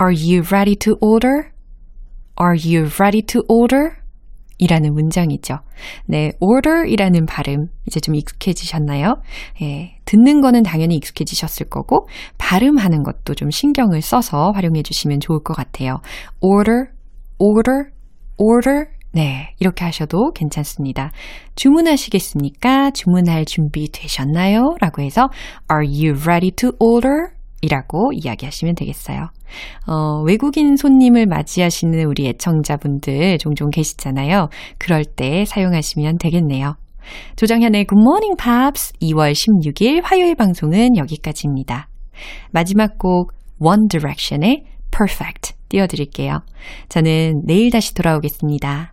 Are 0.00 0.14
you 0.14 0.42
ready 0.50 0.76
to 0.76 0.94
order? 1.00 1.50
Are 2.40 2.56
you 2.56 2.90
ready 2.98 3.22
to 3.22 3.42
order? 3.48 3.96
이라는 4.58 4.94
문장이죠. 4.94 5.58
네, 6.06 6.32
order 6.40 6.90
이라는 6.90 7.26
발음 7.26 7.66
이제 7.86 8.00
좀 8.00 8.14
익숙해지셨나요? 8.14 9.16
예, 9.62 9.98
듣는 10.06 10.40
거는 10.40 10.62
당연히 10.62 10.96
익숙해지셨을 10.96 11.68
거고 11.68 12.08
발음하는 12.38 13.02
것도 13.02 13.34
좀 13.34 13.50
신경을 13.50 14.00
써서 14.00 14.52
활용해 14.52 14.82
주시면 14.82 15.20
좋을 15.20 15.42
것 15.42 15.54
같아요. 15.54 15.98
order, 16.40 16.86
order, 17.38 17.90
order 18.38 18.95
네, 19.16 19.54
이렇게 19.60 19.82
하셔도 19.82 20.30
괜찮습니다. 20.32 21.10
주문하시겠습니까? 21.54 22.90
주문할 22.90 23.46
준비 23.46 23.90
되셨나요? 23.90 24.74
라고 24.78 25.00
해서 25.00 25.30
Are 25.72 25.88
you 25.88 26.20
ready 26.20 26.50
to 26.50 26.72
order? 26.78 27.28
이라고 27.62 28.10
이야기하시면 28.12 28.74
되겠어요. 28.74 29.30
어, 29.86 30.20
외국인 30.26 30.76
손님을 30.76 31.24
맞이하시는 31.28 32.04
우리 32.04 32.26
애청자분들 32.26 33.38
종종 33.38 33.70
계시잖아요. 33.70 34.50
그럴 34.76 35.06
때 35.06 35.46
사용하시면 35.46 36.18
되겠네요. 36.18 36.74
조정현의 37.36 37.86
Good 37.86 37.98
Morning 37.98 38.36
Pops 38.36 38.92
2월 39.00 39.32
16일 39.32 40.02
화요일 40.04 40.34
방송은 40.34 40.98
여기까지입니다. 40.98 41.88
마지막 42.50 42.98
곡 42.98 43.32
One 43.60 43.88
Direction의 43.88 44.64
Perfect 44.90 45.54
띄워드릴게요. 45.70 46.40
저는 46.90 47.44
내일 47.46 47.70
다시 47.70 47.94
돌아오겠습니다. 47.94 48.92